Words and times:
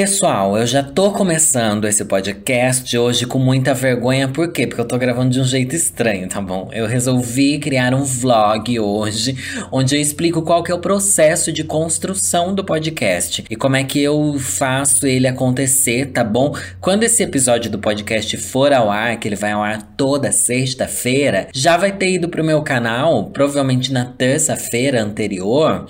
Pessoal, 0.00 0.56
eu 0.56 0.66
já 0.66 0.82
tô 0.82 1.10
começando 1.10 1.86
esse 1.86 2.06
podcast 2.06 2.96
hoje 2.96 3.26
com 3.26 3.38
muita 3.38 3.74
vergonha, 3.74 4.28
por 4.28 4.50
quê? 4.50 4.66
Porque 4.66 4.80
eu 4.80 4.86
tô 4.86 4.96
gravando 4.96 5.28
de 5.28 5.38
um 5.38 5.44
jeito 5.44 5.76
estranho, 5.76 6.26
tá 6.26 6.40
bom? 6.40 6.70
Eu 6.72 6.86
resolvi 6.86 7.58
criar 7.58 7.92
um 7.92 8.02
vlog 8.02 8.80
hoje, 8.80 9.36
onde 9.70 9.94
eu 9.94 10.00
explico 10.00 10.40
qual 10.40 10.62
que 10.62 10.72
é 10.72 10.74
o 10.74 10.78
processo 10.78 11.52
de 11.52 11.64
construção 11.64 12.54
do 12.54 12.64
podcast 12.64 13.44
e 13.50 13.54
como 13.54 13.76
é 13.76 13.84
que 13.84 14.02
eu 14.02 14.38
faço 14.38 15.06
ele 15.06 15.28
acontecer, 15.28 16.06
tá 16.06 16.24
bom? 16.24 16.56
Quando 16.80 17.02
esse 17.02 17.22
episódio 17.22 17.70
do 17.70 17.78
podcast 17.78 18.38
for 18.38 18.72
ao 18.72 18.90
ar, 18.90 19.18
que 19.20 19.28
ele 19.28 19.36
vai 19.36 19.52
ao 19.52 19.62
ar 19.62 19.82
toda 19.98 20.32
sexta-feira, 20.32 21.48
já 21.52 21.76
vai 21.76 21.92
ter 21.92 22.14
ido 22.14 22.30
pro 22.30 22.42
meu 22.42 22.62
canal, 22.62 23.26
provavelmente 23.26 23.92
na 23.92 24.06
terça-feira 24.06 25.02
anterior 25.02 25.86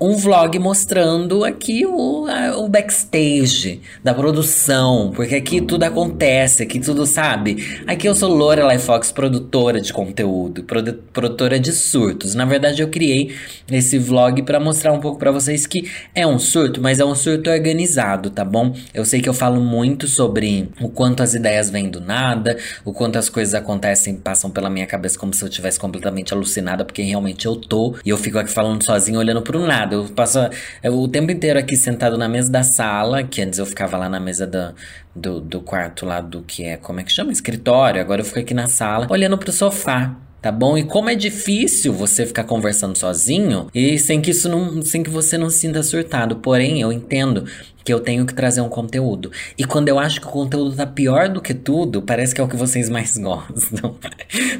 um 0.00 0.16
vlog 0.16 0.56
mostrando 0.60 1.44
aqui 1.44 1.84
o, 1.84 2.26
a, 2.28 2.56
o 2.56 2.68
backstage 2.68 3.80
da 4.02 4.14
produção, 4.14 5.12
porque 5.14 5.34
aqui 5.34 5.60
tudo 5.60 5.82
acontece, 5.82 6.62
aqui 6.62 6.78
tudo 6.78 7.04
sabe. 7.04 7.82
Aqui 7.84 8.08
eu 8.08 8.14
sou 8.14 8.32
Lorelai 8.32 8.78
Fox, 8.78 9.10
produtora 9.10 9.80
de 9.80 9.92
conteúdo, 9.92 10.62
produ 10.62 10.94
produtora 11.12 11.58
de 11.58 11.72
surtos. 11.72 12.36
Na 12.36 12.44
verdade, 12.44 12.80
eu 12.80 12.88
criei 12.88 13.34
esse 13.70 13.98
vlog 13.98 14.40
para 14.42 14.60
mostrar 14.60 14.92
um 14.92 15.00
pouco 15.00 15.18
para 15.18 15.32
vocês 15.32 15.66
que 15.66 15.90
é 16.14 16.24
um 16.24 16.38
surto, 16.38 16.80
mas 16.80 17.00
é 17.00 17.04
um 17.04 17.14
surto 17.14 17.50
organizado, 17.50 18.30
tá 18.30 18.44
bom? 18.44 18.72
Eu 18.94 19.04
sei 19.04 19.20
que 19.20 19.28
eu 19.28 19.34
falo 19.34 19.60
muito 19.60 20.06
sobre 20.06 20.68
o 20.80 20.88
quanto 20.88 21.24
as 21.24 21.34
ideias 21.34 21.70
vêm 21.70 21.90
do 21.90 22.00
nada, 22.00 22.56
o 22.84 22.92
quanto 22.92 23.18
as 23.18 23.28
coisas 23.28 23.52
acontecem, 23.52 24.14
passam 24.14 24.48
pela 24.48 24.70
minha 24.70 24.86
cabeça 24.86 25.18
como 25.18 25.34
se 25.34 25.44
eu 25.44 25.48
tivesse 25.48 25.78
completamente 25.78 26.32
alucinada, 26.32 26.84
porque 26.84 27.02
realmente 27.02 27.46
eu 27.46 27.56
tô, 27.56 27.96
e 28.04 28.10
eu 28.10 28.16
fico 28.16 28.38
aqui 28.38 28.50
falando 28.50 28.84
sozinho 28.84 29.18
olhando 29.18 29.42
pro 29.42 29.58
nada 29.66 29.87
Eu 29.94 30.04
passo 30.04 30.38
eu, 30.82 30.98
o 30.98 31.08
tempo 31.08 31.30
inteiro 31.30 31.58
aqui 31.58 31.76
sentado 31.76 32.16
na 32.16 32.28
mesa 32.28 32.50
da 32.50 32.62
sala, 32.62 33.22
que 33.22 33.42
antes 33.42 33.58
eu 33.58 33.66
ficava 33.66 33.96
lá 33.96 34.08
na 34.08 34.20
mesa 34.20 34.46
do, 34.46 34.74
do, 35.14 35.40
do 35.40 35.60
quarto 35.60 36.06
lá 36.06 36.20
do 36.20 36.42
que 36.42 36.64
é, 36.64 36.76
como 36.76 37.00
é 37.00 37.04
que 37.04 37.12
chama? 37.12 37.32
Escritório. 37.32 38.00
Agora 38.00 38.20
eu 38.20 38.24
fico 38.24 38.38
aqui 38.40 38.54
na 38.54 38.66
sala, 38.66 39.06
olhando 39.10 39.36
pro 39.38 39.52
sofá 39.52 40.16
tá 40.40 40.52
bom? 40.52 40.76
E 40.78 40.84
como 40.84 41.10
é 41.10 41.14
difícil 41.14 41.92
você 41.92 42.26
ficar 42.26 42.44
conversando 42.44 42.96
sozinho 42.96 43.68
e 43.74 43.98
sem 43.98 44.20
que 44.20 44.30
isso 44.30 44.48
não, 44.48 44.82
sem 44.82 45.02
que 45.02 45.10
você 45.10 45.36
não 45.36 45.50
se 45.50 45.58
sinta 45.58 45.82
surtado. 45.82 46.36
Porém, 46.36 46.80
eu 46.80 46.92
entendo 46.92 47.44
que 47.84 47.92
eu 47.92 48.00
tenho 48.00 48.26
que 48.26 48.34
trazer 48.34 48.60
um 48.60 48.68
conteúdo. 48.68 49.32
E 49.56 49.64
quando 49.64 49.88
eu 49.88 49.98
acho 49.98 50.20
que 50.20 50.26
o 50.26 50.30
conteúdo 50.30 50.76
tá 50.76 50.86
pior 50.86 51.28
do 51.28 51.40
que 51.40 51.54
tudo, 51.54 52.02
parece 52.02 52.34
que 52.34 52.40
é 52.40 52.44
o 52.44 52.48
que 52.48 52.56
vocês 52.56 52.88
mais 52.88 53.16
gostam. 53.18 53.96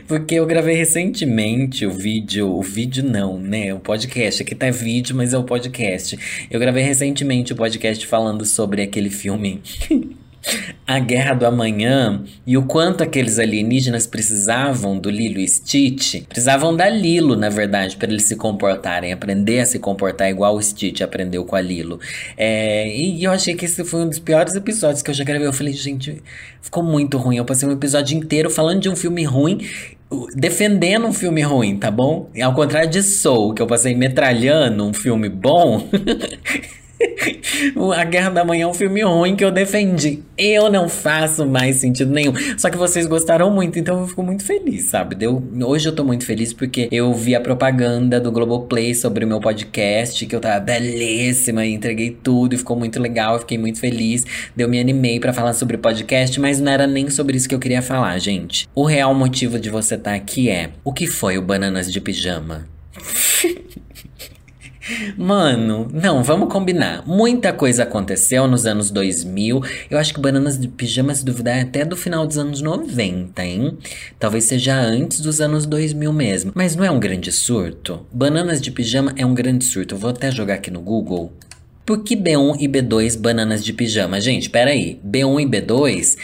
Porque 0.07 0.35
eu 0.35 0.47
gravei 0.47 0.75
recentemente 0.75 1.85
o 1.85 1.91
vídeo, 1.91 2.49
o 2.49 2.63
vídeo 2.63 3.05
não, 3.05 3.39
né? 3.39 3.75
O 3.75 3.79
podcast. 3.79 4.43
Aqui 4.43 4.55
tá 4.55 4.71
vídeo, 4.71 5.15
mas 5.15 5.35
é 5.35 5.39
o 5.39 5.45
podcast. 5.45 6.19
Eu 6.51 6.59
gravei 6.59 6.83
recentemente 6.83 7.53
o 7.53 7.57
podcast 7.57 8.07
falando 8.07 8.47
sobre 8.47 8.81
aquele 8.81 9.11
filme 9.11 9.61
a 10.87 10.99
Guerra 10.99 11.35
do 11.35 11.47
Amanhã 11.47 12.23
e 12.47 12.57
o 12.57 12.63
quanto 12.63 13.03
aqueles 13.03 13.39
alienígenas 13.39 14.07
precisavam 14.07 14.99
do 14.99 15.11
Lilo 15.11 15.39
e 15.39 15.49
Stitch, 15.49 16.23
precisavam 16.29 16.75
da 16.75 16.89
Lilo, 16.89 17.37
na 17.37 17.49
verdade, 17.49 17.97
para 17.97 18.11
eles 18.11 18.25
se 18.25 18.37
comportarem, 18.37 19.13
aprender 19.13 19.61
a 19.61 19.67
se 19.67 19.79
comportar 19.79 20.31
igual 20.31 20.55
o 20.55 20.63
Stitch 20.63 21.01
aprendeu 21.01 21.45
com 21.45 21.57
a 21.57 21.61
Lilo. 21.61 22.01
É, 22.37 22.89
e 22.97 23.23
eu 23.23 23.31
achei 23.31 23.55
que 23.55 23.65
esse 23.65 23.85
foi 23.85 24.01
um 24.01 24.09
dos 24.09 24.19
piores 24.19 24.55
episódios 24.55 25.03
que 25.03 25.11
eu 25.11 25.15
já 25.15 25.25
gravei. 25.25 25.47
Eu 25.47 25.53
falei, 25.53 25.73
gente, 25.73 26.23
ficou 26.61 26.83
muito 26.83 27.19
ruim. 27.19 27.37
Eu 27.37 27.45
passei 27.45 27.69
um 27.69 27.73
episódio 27.73 28.17
inteiro 28.17 28.51
falando 28.51 28.81
de 28.81 28.89
um 28.89 28.97
filme 28.97 29.25
ruim 29.25 29.67
defendendo 30.35 31.07
um 31.07 31.13
filme 31.13 31.43
ruim, 31.43 31.77
tá 31.77 31.91
bom? 31.91 32.31
Ao 32.43 32.55
contrário 32.55 32.89
de 32.89 33.03
Soul, 33.03 33.53
que 33.53 33.61
eu 33.61 33.67
passei 33.67 33.95
metralhando 33.95 34.85
um 34.85 34.95
filme 34.95 35.29
bom. 35.29 35.87
A 37.97 38.05
Guerra 38.05 38.31
da 38.31 38.45
Manhã 38.45 38.65
é 38.65 38.67
um 38.67 38.75
filme 38.75 39.03
ruim 39.03 39.37
que 39.37 39.45
eu 39.45 39.51
defendi. 39.51 40.23
Eu 40.37 40.71
não 40.71 40.89
faço 40.89 41.47
mais 41.47 41.77
sentido 41.77 42.13
nenhum. 42.13 42.33
Só 42.57 42.71
que 42.71 42.77
vocês 42.77 43.07
gostaram 43.07 43.51
muito, 43.51 43.79
então 43.79 44.01
eu 44.01 44.07
fico 44.07 44.23
muito 44.23 44.45
feliz, 44.45 44.87
sabe? 44.87 45.15
Deu... 45.15 45.43
Hoje 45.65 45.89
eu 45.89 45.95
tô 45.95 46.05
muito 46.05 46.25
feliz 46.25 46.53
porque 46.53 46.89
eu 46.91 47.13
vi 47.15 47.35
a 47.35 47.41
propaganda 47.41 48.21
do 48.21 48.31
Globoplay 48.33 48.95
sobre 48.95 49.25
o 49.25 49.29
meu 49.29 49.41
podcast, 49.41 50.25
que 50.27 50.35
eu 50.35 50.41
tava 50.41 50.61
belíssima 50.61 51.65
e 51.65 51.73
entreguei 51.73 52.11
tudo 52.11 52.55
e 52.55 52.59
ficou 52.59 52.77
muito 52.77 53.01
legal. 53.01 53.35
Eu 53.35 53.41
fiquei 53.41 53.59
muito 53.59 53.79
feliz. 53.79 54.25
Eu 54.57 54.69
me 54.69 54.79
animei 54.79 55.21
para 55.21 55.33
falar 55.33 55.53
sobre 55.53 55.77
podcast, 55.77 56.39
mas 56.41 56.61
não 56.61 56.73
era 56.73 56.87
nem 56.87 57.11
sobre 57.11 57.37
isso 57.37 57.49
que 57.49 57.55
eu 57.55 57.61
queria 57.61 57.83
falar, 57.83 58.19
gente. 58.19 58.69
O 58.75 58.85
real 58.85 59.15
motivo 59.15 59.59
de 59.59 59.71
você 59.71 59.95
estar 59.95 60.11
tá 60.11 60.17
aqui 60.17 60.49
é: 60.49 60.71
o 60.85 60.93
que 60.93 61.07
foi 61.07 61.39
o 61.39 61.43
Bananas 61.43 61.91
de 61.93 62.01
Pijama? 62.01 62.67
Mano, 65.17 65.89
não, 65.93 66.23
vamos 66.23 66.53
combinar. 66.53 67.07
Muita 67.07 67.53
coisa 67.53 67.83
aconteceu 67.83 68.47
nos 68.47 68.67
anos 68.67 68.91
2000. 68.91 69.63
Eu 69.91 69.99
acho 69.99 70.15
que 70.15 70.21
Bananas 70.21 70.59
de 70.59 70.69
Pijama, 70.69 71.15
se 71.15 71.25
duvidar, 71.25 71.59
é 71.59 71.63
até 71.63 71.85
do 71.85 71.97
final 71.97 72.27
dos 72.27 72.39
anos 72.39 72.61
90, 72.61 73.45
hein? 73.45 73.79
Talvez 74.19 74.45
seja 74.45 74.79
antes 74.79 75.21
dos 75.21 75.41
anos 75.41 75.67
2000 75.67 76.13
mesmo. 76.13 76.53
Mas 76.55 76.77
não 76.77 76.85
é 76.85 76.91
um 76.91 77.01
grande 77.01 77.33
surto? 77.33 78.07
Bananas 78.13 78.61
de 78.61 78.71
Pijama 78.71 79.13
é 79.17 79.25
um 79.25 79.35
grande 79.35 79.65
surto. 79.65 79.95
Eu 79.95 79.99
vou 79.99 80.11
até 80.11 80.31
jogar 80.31 80.55
aqui 80.55 80.71
no 80.71 80.81
Google. 80.81 81.33
Por 81.85 82.03
que 82.05 82.15
B1 82.15 82.57
e 82.61 82.69
B2 82.69 83.19
bananas 83.19 83.65
de 83.65 83.73
pijama? 83.73 84.21
Gente, 84.21 84.51
peraí. 84.51 85.01
B1 85.03 85.41
e 85.41 85.47
B2 85.47 86.19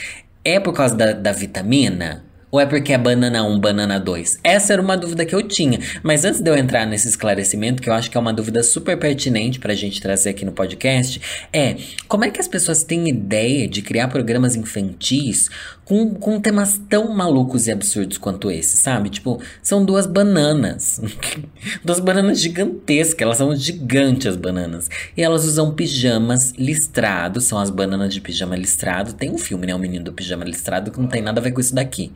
é 0.45 0.61
por 0.61 0.75
causa 0.75 0.95
da, 0.95 1.13
da 1.13 1.33
vitamina? 1.33 2.24
Ou 2.55 2.61
é 2.61 2.67
porque 2.67 2.93
é 2.93 2.99
banana 2.99 3.43
1, 3.43 3.59
banana 3.59 3.99
2? 3.99 4.39
Essa 4.45 4.75
era 4.75 4.81
uma 4.81 4.97
dúvida 4.97 5.27
que 5.27 5.35
eu 5.35 5.43
tinha. 5.43 5.77
Mas 6.05 6.25
antes 6.25 6.41
de 6.41 6.49
eu 6.49 6.57
entrar 6.57 6.87
nesse 6.87 7.09
esclarecimento, 7.09 7.83
que 7.83 7.91
eu 7.91 7.93
acho 7.93 8.09
que 8.09 8.17
é 8.17 8.21
uma 8.21 8.33
dúvida 8.33 8.63
super 8.63 8.97
pertinente 8.97 9.59
pra 9.59 9.75
gente 9.75 10.01
trazer 10.01 10.31
aqui 10.31 10.45
no 10.45 10.53
podcast, 10.53 11.21
é 11.53 11.75
como 12.07 12.25
é 12.25 12.31
que 12.31 12.41
as 12.41 12.47
pessoas 12.47 12.85
têm 12.85 13.09
ideia 13.09 13.67
de 13.67 13.83
criar 13.83 14.07
programas 14.07 14.55
infantis 14.55 15.51
com, 15.85 16.15
com 16.15 16.41
temas 16.41 16.81
tão 16.89 17.13
malucos 17.13 17.67
e 17.67 17.73
absurdos 17.73 18.19
quanto 18.19 18.49
esse, 18.49 18.77
sabe? 18.77 19.11
Tipo, 19.11 19.43
são 19.61 19.85
duas 19.85 20.07
bananas. 20.07 21.01
duas 21.85 21.99
bananas 21.99 22.41
gigantescas, 22.41 23.21
elas 23.21 23.39
são 23.39 23.57
gigantes 23.57 24.29
as 24.29 24.37
bananas. 24.37 24.89
E 25.17 25.25
elas 25.25 25.45
usam 25.45 25.75
pijamas 25.75 26.53
listrados, 26.57 27.47
são 27.47 27.59
as 27.59 27.69
bananas 27.69 28.15
de 28.15 28.21
pijama 28.21 28.55
listrado. 28.55 29.13
Tem 29.13 29.29
um 29.29 29.39
filme, 29.39 29.67
né? 29.67 29.75
O 29.75 29.79
Menino 29.81 30.05
do 30.05 30.13
Pijama 30.13 30.45
Listrado, 30.45 30.93
que 30.93 31.01
não 31.01 31.09
tem 31.09 31.21
nada 31.21 31.41
a 31.41 31.43
ver 31.43 31.51
com 31.51 31.61
isso 31.61 31.75
daqui. 31.75 32.13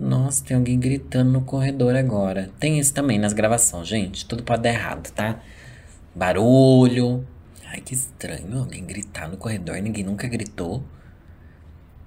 Nossa, 0.00 0.42
tem 0.42 0.56
alguém 0.56 0.80
gritando 0.80 1.30
no 1.30 1.42
corredor 1.42 1.94
agora. 1.94 2.50
Tem 2.58 2.78
isso 2.78 2.94
também 2.94 3.18
nas 3.18 3.34
gravações, 3.34 3.86
gente. 3.86 4.24
Tudo 4.24 4.42
pode 4.42 4.62
dar 4.62 4.70
errado, 4.70 5.10
tá? 5.10 5.38
Barulho. 6.14 7.22
Ai, 7.66 7.82
que 7.82 7.92
estranho 7.92 8.60
alguém 8.60 8.82
gritar 8.82 9.28
no 9.28 9.36
corredor. 9.36 9.76
Ninguém 9.76 10.02
nunca 10.02 10.26
gritou. 10.26 10.82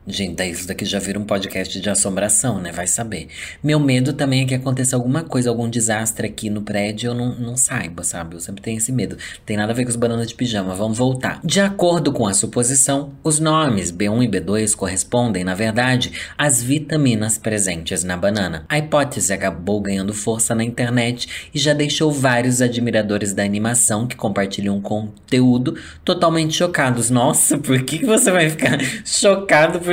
Gente, 0.06 0.36
daí 0.36 0.52
isso 0.52 0.68
daqui 0.68 0.84
já 0.84 1.00
vira 1.00 1.18
um 1.18 1.24
podcast 1.24 1.80
de 1.80 1.90
assombração, 1.90 2.60
né? 2.60 2.74
Vai 2.74 2.88
saber. 2.88 3.30
Meu 3.64 3.80
medo 3.80 4.12
também 4.12 4.44
é 4.44 4.46
que 4.46 4.54
aconteça 4.54 4.98
alguma 4.98 5.24
coisa, 5.24 5.50
algum 5.50 5.70
desastre 5.70 6.28
aqui 6.28 6.50
no 6.50 6.62
prédio 6.62 7.12
eu 7.12 7.14
não, 7.14 7.34
não 7.36 7.56
saiba, 7.56 8.04
sabe? 8.04 8.36
Eu 8.36 8.42
sempre 8.42 8.62
tenho 8.62 8.78
esse 8.78 8.92
medo. 8.92 9.18
Tem 9.46 9.56
nada 9.56 9.72
a 9.72 9.76
ver 9.76 9.86
com 9.86 9.90
os 9.90 9.96
bananas 9.96 10.28
de 10.28 10.36
pijama, 10.36 10.76
vamos 10.76 10.98
voltar. 10.98 11.40
De 11.42 11.62
acordo 11.62 12.12
com 12.12 12.28
a 12.28 12.34
suposição, 12.34 13.14
os 13.24 13.40
nomes 13.40 13.94
B1 13.94 14.26
e 14.26 14.28
B2 14.28 14.76
correspondem, 14.76 15.46
na 15.46 15.56
verdade, 15.56 16.12
às 16.38 16.62
vitaminas 16.62 17.38
presentes 17.38 18.04
na 18.04 18.18
banana. 18.18 18.66
A 18.68 18.78
hipótese 18.78 19.32
acabou 19.32 19.80
ganhando 19.80 20.14
força 20.14 20.54
na 20.54 20.66
internet 20.66 21.50
e 21.54 21.60
já 21.60 21.74
deixou 21.74 22.12
vários 22.12 22.62
admiradores 22.62 23.34
da 23.34 23.44
animação 23.44 24.06
que 24.06 24.18
compartilham 24.18 24.82
conteúdo 24.82 25.78
totalmente 26.04 26.56
chocados. 26.56 27.10
Nossa, 27.10 27.58
por 27.58 27.82
que 27.84 28.06
você 28.06 28.32
vai 28.32 28.50
ficar 28.50 28.78
chocado 29.06 29.80
por 29.80 29.93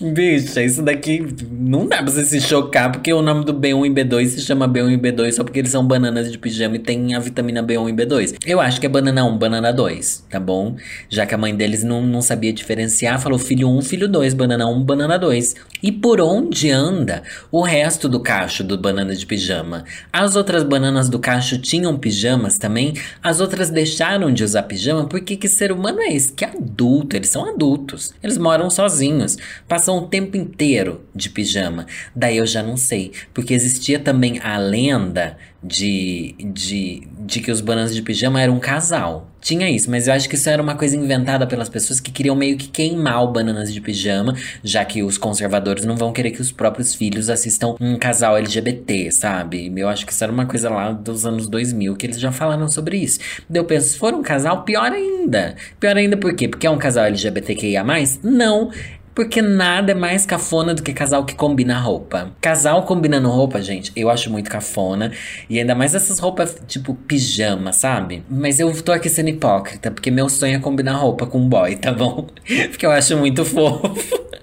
Bicha, 0.00 0.62
isso 0.62 0.82
daqui 0.82 1.24
não 1.50 1.86
dá 1.86 1.98
pra 1.98 2.10
você 2.10 2.24
se 2.24 2.40
chocar, 2.40 2.90
porque 2.90 3.12
o 3.12 3.22
nome 3.22 3.44
do 3.44 3.54
B1 3.54 3.86
e 3.86 3.90
B2 3.90 4.26
se 4.26 4.40
chama 4.42 4.68
B1 4.68 4.92
e 4.92 4.98
B2 4.98 5.32
só 5.32 5.44
porque 5.44 5.60
eles 5.60 5.70
são 5.70 5.86
bananas 5.86 6.30
de 6.30 6.36
pijama 6.36 6.76
e 6.76 6.78
tem 6.78 7.14
a 7.14 7.20
vitamina 7.20 7.62
B1 7.62 7.88
e 7.88 7.92
B2. 7.92 8.34
Eu 8.44 8.60
acho 8.60 8.80
que 8.80 8.86
é 8.86 8.88
banana 8.88 9.24
1, 9.24 9.38
banana 9.38 9.72
2, 9.72 10.24
tá 10.28 10.40
bom? 10.40 10.76
Já 11.08 11.24
que 11.24 11.34
a 11.34 11.38
mãe 11.38 11.54
deles 11.54 11.84
não, 11.84 12.02
não 12.02 12.20
sabia 12.20 12.52
diferenciar, 12.52 13.20
falou 13.20 13.38
filho 13.38 13.68
1, 13.68 13.82
filho 13.82 14.08
2, 14.08 14.34
banana 14.34 14.66
1, 14.66 14.82
banana 14.82 15.18
2. 15.18 15.54
E 15.82 15.92
por 15.92 16.20
onde 16.20 16.70
anda 16.70 17.22
o 17.50 17.62
resto 17.62 18.08
do 18.08 18.20
cacho 18.20 18.64
do 18.64 18.76
banana 18.76 19.14
de 19.14 19.24
pijama? 19.24 19.84
As 20.12 20.34
outras 20.34 20.64
bananas 20.64 21.08
do 21.08 21.18
cacho 21.18 21.58
tinham 21.58 21.96
pijamas 21.96 22.58
também, 22.58 22.94
as 23.22 23.40
outras 23.40 23.70
deixaram 23.70 24.32
de 24.32 24.44
usar 24.44 24.64
pijama, 24.64 25.06
porque 25.06 25.36
que 25.36 25.48
ser 25.48 25.70
humano 25.70 26.00
é 26.00 26.12
esse? 26.12 26.32
Que 26.32 26.44
adulto, 26.44 27.16
eles 27.16 27.28
são 27.28 27.48
adultos. 27.48 28.12
Eles 28.22 28.36
moram 28.36 28.68
sozinhos, 28.68 29.23
passou 29.68 29.98
um 30.02 30.08
tempo 30.08 30.36
inteiro 30.36 31.04
de 31.14 31.30
pijama. 31.30 31.86
Daí 32.14 32.36
eu 32.36 32.46
já 32.46 32.62
não 32.62 32.76
sei. 32.76 33.12
Porque 33.32 33.54
existia 33.54 33.98
também 33.98 34.38
a 34.40 34.56
lenda 34.58 35.36
de, 35.64 36.34
de, 36.38 37.08
de 37.20 37.40
que 37.40 37.50
os 37.50 37.62
bananas 37.62 37.94
de 37.94 38.02
pijama 38.02 38.40
eram 38.40 38.56
um 38.56 38.60
casal. 38.60 39.30
Tinha 39.40 39.70
isso, 39.70 39.90
mas 39.90 40.06
eu 40.06 40.14
acho 40.14 40.28
que 40.28 40.34
isso 40.34 40.48
era 40.48 40.62
uma 40.62 40.74
coisa 40.74 40.96
inventada 40.96 41.46
pelas 41.46 41.68
pessoas 41.68 42.00
que 42.00 42.10
queriam 42.10 42.36
meio 42.36 42.56
que 42.56 42.68
queimar 42.68 43.24
o 43.24 43.28
Bananas 43.28 43.72
de 43.72 43.80
Pijama, 43.80 44.34
já 44.62 44.84
que 44.86 45.02
os 45.02 45.18
conservadores 45.18 45.84
não 45.84 45.96
vão 45.96 46.12
querer 46.12 46.30
que 46.30 46.40
os 46.40 46.50
próprios 46.50 46.94
filhos 46.94 47.28
assistam 47.28 47.76
um 47.78 47.98
casal 47.98 48.38
LGBT, 48.38 49.10
sabe? 49.10 49.70
Eu 49.76 49.88
acho 49.88 50.06
que 50.06 50.12
isso 50.12 50.24
era 50.24 50.32
uma 50.32 50.46
coisa 50.46 50.70
lá 50.70 50.92
dos 50.92 51.26
anos 51.26 51.46
2000 51.46 51.94
que 51.96 52.06
eles 52.06 52.18
já 52.18 52.32
falaram 52.32 52.68
sobre 52.68 52.96
isso. 52.96 53.20
Eu 53.52 53.64
penso, 53.64 53.88
se 53.88 53.98
for 53.98 54.14
um 54.14 54.22
casal, 54.22 54.64
pior 54.64 54.90
ainda. 54.92 55.56
Pior 55.78 55.96
ainda 55.96 56.16
por 56.16 56.34
quê? 56.34 56.48
Porque 56.48 56.66
é 56.66 56.70
um 56.70 56.78
casal 56.78 57.04
LGBTQIA+? 57.04 57.84
Não, 58.22 58.70
porque 59.14 59.40
nada 59.40 59.92
é 59.92 59.94
mais 59.94 60.26
cafona 60.26 60.74
do 60.74 60.82
que 60.82 60.92
casal 60.92 61.24
que 61.24 61.34
combina 61.34 61.78
roupa. 61.78 62.32
Casal 62.40 62.82
combinando 62.82 63.28
roupa, 63.30 63.62
gente, 63.62 63.92
eu 63.94 64.10
acho 64.10 64.28
muito 64.28 64.50
cafona. 64.50 65.12
Ainda 65.58 65.74
mais 65.74 65.94
essas 65.94 66.18
roupas 66.18 66.56
tipo 66.66 66.94
pijama, 66.94 67.72
sabe? 67.72 68.22
Mas 68.28 68.60
eu 68.60 68.72
tô 68.82 68.92
aqui 68.92 69.08
sendo 69.08 69.30
hipócrita, 69.30 69.90
porque 69.90 70.10
meu 70.10 70.28
sonho 70.28 70.56
é 70.56 70.58
combinar 70.58 70.94
roupa 70.94 71.26
com 71.26 71.38
um 71.38 71.48
boy, 71.48 71.76
tá 71.76 71.92
bom? 71.92 72.26
Porque 72.70 72.86
eu 72.86 72.90
acho 72.90 73.16
muito 73.16 73.44
fofo. 73.44 73.94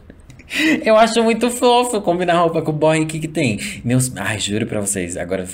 Eu 0.84 0.98
acho 0.98 1.24
muito 1.24 1.50
fofo 1.50 2.02
combinar 2.02 2.38
roupa 2.42 2.62
com 2.62 2.74
boy. 2.74 3.00
O 3.00 3.08
que 3.08 3.22
que 3.22 3.28
tem? 3.30 3.58
Meus. 3.86 4.12
Ai, 4.18 4.38
juro 4.38 4.66
pra 4.66 4.82
vocês. 4.82 5.16
Agora 5.16 5.48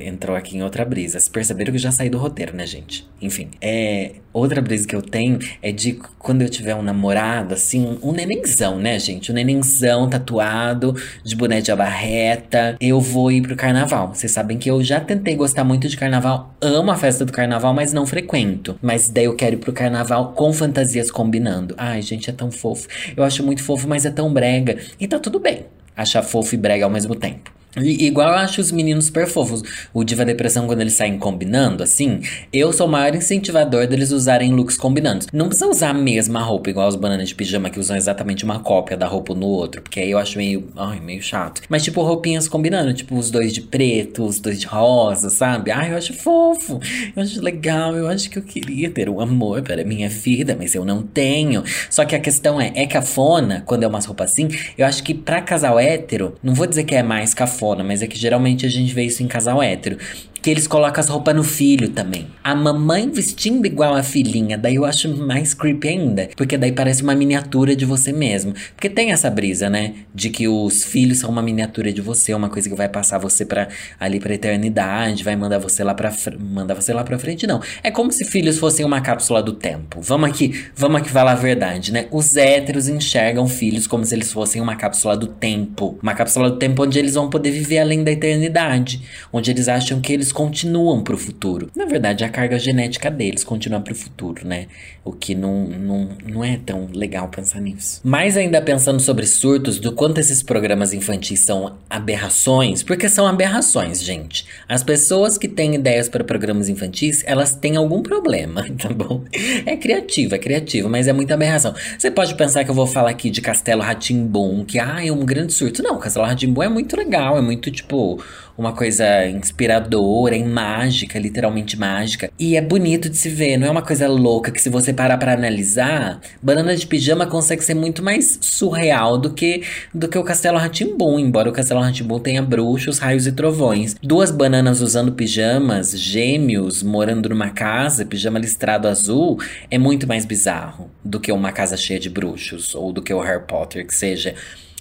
entrou 0.00 0.36
aqui 0.36 0.56
em 0.56 0.62
outra 0.62 0.84
brisa. 0.84 1.12
Vocês 1.12 1.28
perceberam 1.28 1.72
que 1.72 1.78
já 1.78 1.90
saí 1.90 2.10
do 2.10 2.18
roteiro, 2.18 2.56
né, 2.56 2.66
gente? 2.66 3.08
Enfim, 3.20 3.48
é. 3.60 4.12
Outra 4.32 4.60
brisa 4.60 4.86
que 4.86 4.96
eu 4.96 5.02
tenho 5.02 5.38
é 5.62 5.70
de 5.70 5.92
quando 6.18 6.42
eu 6.42 6.48
tiver 6.48 6.74
um 6.74 6.82
namorado, 6.82 7.54
assim, 7.54 7.98
um 8.02 8.10
nenenzão, 8.10 8.78
né, 8.78 8.98
gente? 8.98 9.30
Um 9.30 9.34
nenenzão 9.34 10.08
tatuado, 10.08 10.94
de 11.22 11.36
boné 11.36 11.60
de 11.60 11.70
abarreta. 11.70 12.76
Eu 12.80 13.00
vou 13.00 13.30
ir 13.30 13.42
pro 13.42 13.54
carnaval. 13.54 14.12
Vocês 14.12 14.32
sabem 14.32 14.58
que 14.58 14.68
eu 14.68 14.82
já 14.82 15.00
tentei 15.00 15.36
gostar 15.36 15.62
muito 15.62 15.88
de 15.88 15.96
carnaval. 15.96 16.54
Amo 16.60 16.90
a 16.90 16.96
festa 16.96 17.24
do 17.24 17.32
carnaval, 17.32 17.72
mas 17.72 17.92
não 17.92 18.04
frequento. 18.06 18.76
Mas 18.82 19.08
daí 19.08 19.26
eu 19.26 19.36
quero 19.36 19.54
ir 19.54 19.58
pro 19.58 19.72
carnaval 19.72 20.32
com 20.32 20.52
fantasias 20.52 21.10
combinando. 21.10 21.74
Ai, 21.78 22.02
gente, 22.02 22.28
é 22.28 22.32
tão 22.32 22.50
fofo. 22.50 22.88
Eu 23.16 23.22
acho 23.22 23.44
muito 23.44 23.62
fofo, 23.62 23.86
mas 23.86 24.04
é 24.04 24.10
tão 24.10 24.32
brega. 24.32 24.78
E 24.98 25.06
tá 25.06 25.18
tudo 25.20 25.38
bem 25.38 25.66
achar 25.96 26.22
fofo 26.22 26.54
e 26.54 26.58
brega 26.58 26.84
ao 26.84 26.90
mesmo 26.90 27.14
tempo. 27.14 27.52
Igual 27.76 28.28
eu 28.28 28.34
acho 28.36 28.60
os 28.60 28.70
meninos 28.70 29.06
super 29.06 29.26
fofos. 29.26 29.62
O 29.92 30.04
Diva 30.04 30.24
Depressão, 30.24 30.66
quando 30.66 30.80
eles 30.80 30.92
saem 30.92 31.18
combinando, 31.18 31.82
assim, 31.82 32.20
eu 32.52 32.72
sou 32.72 32.86
o 32.86 32.90
maior 32.90 33.14
incentivador 33.14 33.86
deles 33.86 34.12
usarem 34.12 34.52
looks 34.52 34.76
combinando. 34.76 35.26
Não 35.32 35.48
precisa 35.48 35.68
usar 35.68 35.90
a 35.90 35.94
mesma 35.94 36.40
roupa, 36.40 36.70
igual 36.70 36.88
os 36.88 36.94
bananas 36.94 37.28
de 37.28 37.34
pijama 37.34 37.70
que 37.70 37.80
usam 37.80 37.96
exatamente 37.96 38.44
uma 38.44 38.60
cópia 38.60 38.96
da 38.96 39.06
roupa 39.06 39.34
no 39.34 39.46
outro. 39.46 39.82
Porque 39.82 40.00
aí 40.00 40.10
eu 40.10 40.18
acho 40.18 40.38
meio. 40.38 40.68
Ai, 40.76 41.00
meio 41.00 41.20
chato. 41.22 41.62
Mas, 41.68 41.82
tipo, 41.82 42.00
roupinhas 42.02 42.46
combinando. 42.46 42.94
Tipo, 42.94 43.16
os 43.16 43.30
dois 43.30 43.52
de 43.52 43.62
preto, 43.62 44.24
os 44.24 44.38
dois 44.38 44.60
de 44.60 44.66
rosa, 44.66 45.28
sabe? 45.28 45.72
Ai, 45.72 45.92
eu 45.92 45.96
acho 45.96 46.14
fofo. 46.14 46.80
Eu 47.16 47.22
acho 47.22 47.42
legal. 47.42 47.96
Eu 47.96 48.06
acho 48.06 48.30
que 48.30 48.38
eu 48.38 48.42
queria 48.42 48.88
ter 48.90 49.08
um 49.08 49.20
amor 49.20 49.62
para 49.62 49.84
minha 49.84 50.08
vida, 50.08 50.56
mas 50.56 50.74
eu 50.74 50.84
não 50.84 51.02
tenho. 51.02 51.64
Só 51.90 52.04
que 52.04 52.14
a 52.14 52.20
questão 52.20 52.60
é, 52.60 52.72
é 52.76 52.86
cafona, 52.86 53.62
quando 53.66 53.82
é 53.82 53.86
umas 53.86 54.04
roupas 54.04 54.30
assim. 54.30 54.48
Eu 54.78 54.86
acho 54.86 55.02
que 55.02 55.12
pra 55.12 55.40
casal 55.40 55.78
hétero, 55.78 56.36
não 56.42 56.54
vou 56.54 56.66
dizer 56.66 56.84
que 56.84 56.94
é 56.94 57.02
mais 57.02 57.34
cafona 57.34 57.63
cafona, 57.64 57.82
mas 57.82 58.02
é 58.02 58.06
que 58.06 58.18
geralmente 58.18 58.66
a 58.66 58.68
gente 58.68 58.92
vê 58.92 59.04
isso 59.04 59.22
em 59.22 59.26
casal 59.26 59.62
hétero 59.62 59.96
que 60.44 60.50
eles 60.50 60.66
colocam 60.66 61.00
as 61.00 61.08
roupas 61.08 61.34
no 61.34 61.42
filho 61.42 61.88
também. 61.88 62.26
A 62.44 62.54
mamãe 62.54 63.08
vestindo 63.10 63.64
igual 63.64 63.94
a 63.94 64.02
filhinha, 64.02 64.58
daí 64.58 64.74
eu 64.74 64.84
acho 64.84 65.08
mais 65.16 65.54
creepy 65.54 65.88
ainda, 65.88 66.28
porque 66.36 66.58
daí 66.58 66.70
parece 66.70 67.02
uma 67.02 67.14
miniatura 67.14 67.74
de 67.74 67.86
você 67.86 68.12
mesmo. 68.12 68.52
Porque 68.76 68.90
tem 68.90 69.10
essa 69.10 69.30
brisa, 69.30 69.70
né, 69.70 69.94
de 70.14 70.28
que 70.28 70.46
os 70.46 70.84
filhos 70.84 71.20
são 71.20 71.30
uma 71.30 71.40
miniatura 71.40 71.90
de 71.90 72.02
você, 72.02 72.34
uma 72.34 72.50
coisa 72.50 72.68
que 72.68 72.74
vai 72.74 72.90
passar 72.90 73.16
você 73.16 73.46
para 73.46 73.68
ali 73.98 74.20
para 74.20 74.34
eternidade, 74.34 75.24
vai 75.24 75.34
mandar 75.34 75.56
você 75.56 75.82
lá 75.82 75.94
para 75.94 76.12
mandar 76.38 76.74
você 76.74 76.92
lá 76.92 77.02
para 77.02 77.18
frente, 77.18 77.46
não. 77.46 77.62
É 77.82 77.90
como 77.90 78.12
se 78.12 78.22
filhos 78.26 78.58
fossem 78.58 78.84
uma 78.84 79.00
cápsula 79.00 79.42
do 79.42 79.54
tempo. 79.54 80.02
Vamos 80.02 80.28
aqui, 80.28 80.66
vamos 80.76 81.00
aqui 81.00 81.08
falar 81.08 81.32
a 81.32 81.36
verdade, 81.36 81.90
né? 81.90 82.06
Os 82.10 82.36
héteros 82.36 82.86
enxergam 82.86 83.48
filhos 83.48 83.86
como 83.86 84.04
se 84.04 84.14
eles 84.14 84.30
fossem 84.30 84.60
uma 84.60 84.76
cápsula 84.76 85.16
do 85.16 85.26
tempo, 85.26 85.98
uma 86.02 86.12
cápsula 86.12 86.50
do 86.50 86.58
tempo 86.58 86.82
onde 86.82 86.98
eles 86.98 87.14
vão 87.14 87.30
poder 87.30 87.50
viver 87.50 87.78
além 87.78 88.04
da 88.04 88.12
eternidade, 88.12 89.00
onde 89.32 89.50
eles 89.50 89.68
acham 89.68 90.02
que 90.02 90.12
eles 90.12 90.33
continuam 90.34 91.02
para 91.02 91.14
o 91.14 91.18
futuro. 91.18 91.70
Na 91.74 91.86
verdade, 91.86 92.24
a 92.24 92.28
carga 92.28 92.58
genética 92.58 93.10
deles 93.10 93.44
continua 93.44 93.80
para 93.80 93.92
o 93.92 93.96
futuro, 93.96 94.46
né? 94.46 94.66
O 95.04 95.12
que 95.12 95.34
não, 95.34 95.66
não, 95.66 96.08
não 96.26 96.44
é 96.44 96.58
tão 96.58 96.88
legal 96.92 97.28
pensar 97.28 97.60
nisso. 97.60 98.00
Mais 98.04 98.36
ainda 98.36 98.60
pensando 98.60 99.00
sobre 99.00 99.26
surtos, 99.26 99.78
do 99.78 99.92
quanto 99.92 100.18
esses 100.18 100.42
programas 100.42 100.92
infantis 100.92 101.40
são 101.40 101.76
aberrações, 101.88 102.82
porque 102.82 103.08
são 103.08 103.26
aberrações, 103.26 104.02
gente. 104.02 104.44
As 104.68 104.82
pessoas 104.82 105.38
que 105.38 105.48
têm 105.48 105.76
ideias 105.76 106.08
para 106.08 106.24
programas 106.24 106.68
infantis, 106.68 107.22
elas 107.26 107.54
têm 107.54 107.76
algum 107.76 108.02
problema, 108.02 108.66
tá 108.80 108.88
bom? 108.88 109.22
É 109.64 109.76
criativo, 109.76 110.34
é 110.34 110.38
criativo, 110.38 110.88
mas 110.88 111.06
é 111.06 111.12
muita 111.12 111.34
aberração. 111.34 111.74
Você 111.96 112.10
pode 112.10 112.34
pensar 112.34 112.64
que 112.64 112.70
eu 112.70 112.74
vou 112.74 112.86
falar 112.86 113.10
aqui 113.10 113.30
de 113.30 113.40
Castelo 113.40 113.82
Ratimbum, 113.82 114.64
que 114.64 114.78
ah, 114.80 115.04
é 115.04 115.12
um 115.12 115.24
grande 115.24 115.52
surto. 115.52 115.82
Não, 115.82 115.98
Castelo 115.98 116.26
Ratimbum 116.26 116.62
é 116.62 116.68
muito 116.68 116.96
legal, 116.96 117.38
é 117.38 117.40
muito 117.40 117.70
tipo 117.70 118.20
uma 118.56 118.72
coisa 118.72 119.26
inspiradora 119.26 120.23
e 120.32 120.44
mágica, 120.44 121.18
literalmente 121.18 121.78
mágica. 121.78 122.30
E 122.38 122.56
é 122.56 122.60
bonito 122.60 123.10
de 123.10 123.16
se 123.16 123.28
ver, 123.28 123.56
não 123.56 123.66
é 123.66 123.70
uma 123.70 123.82
coisa 123.82 124.08
louca 124.08 124.50
que 124.50 124.60
se 124.60 124.70
você 124.70 124.92
parar 124.92 125.18
para 125.18 125.34
analisar, 125.34 126.20
Banana 126.40 126.76
de 126.76 126.86
Pijama 126.86 127.26
consegue 127.26 127.62
ser 127.64 127.74
muito 127.74 128.02
mais 128.02 128.38
surreal 128.40 129.18
do 129.18 129.32
que 129.32 129.62
do 129.92 130.08
que 130.08 130.18
o 130.18 130.24
Castelo 130.24 130.58
Ratimbum, 130.58 131.18
embora 131.18 131.48
o 131.48 131.52
Castelo 131.52 131.80
Ratimbum 131.80 132.18
tenha 132.18 132.42
bruxos, 132.42 132.98
raios 132.98 133.26
e 133.26 133.32
trovões. 133.32 133.96
Duas 134.02 134.30
bananas 134.30 134.80
usando 134.80 135.12
pijamas, 135.12 135.98
gêmeos 135.98 136.82
morando 136.82 137.28
numa 137.28 137.50
casa, 137.50 138.04
pijama 138.04 138.38
listrado 138.38 138.88
azul, 138.88 139.38
é 139.70 139.78
muito 139.78 140.06
mais 140.06 140.24
bizarro 140.24 140.90
do 141.04 141.20
que 141.20 141.32
uma 141.32 141.52
casa 141.52 141.76
cheia 141.76 142.00
de 142.00 142.08
bruxos 142.08 142.74
ou 142.74 142.92
do 142.92 143.02
que 143.02 143.12
o 143.12 143.20
Harry 143.20 143.44
Potter 143.46 143.86
que 143.86 143.94
seja. 143.94 144.34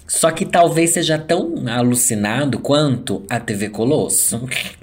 Só 0.08 0.32
que 0.32 0.46
talvez 0.46 0.92
seja 0.92 1.18
tão 1.18 1.68
alucinado 1.68 2.60
quanto 2.60 3.24
a 3.30 3.40
TV 3.40 3.70
Colosso. 3.70 4.48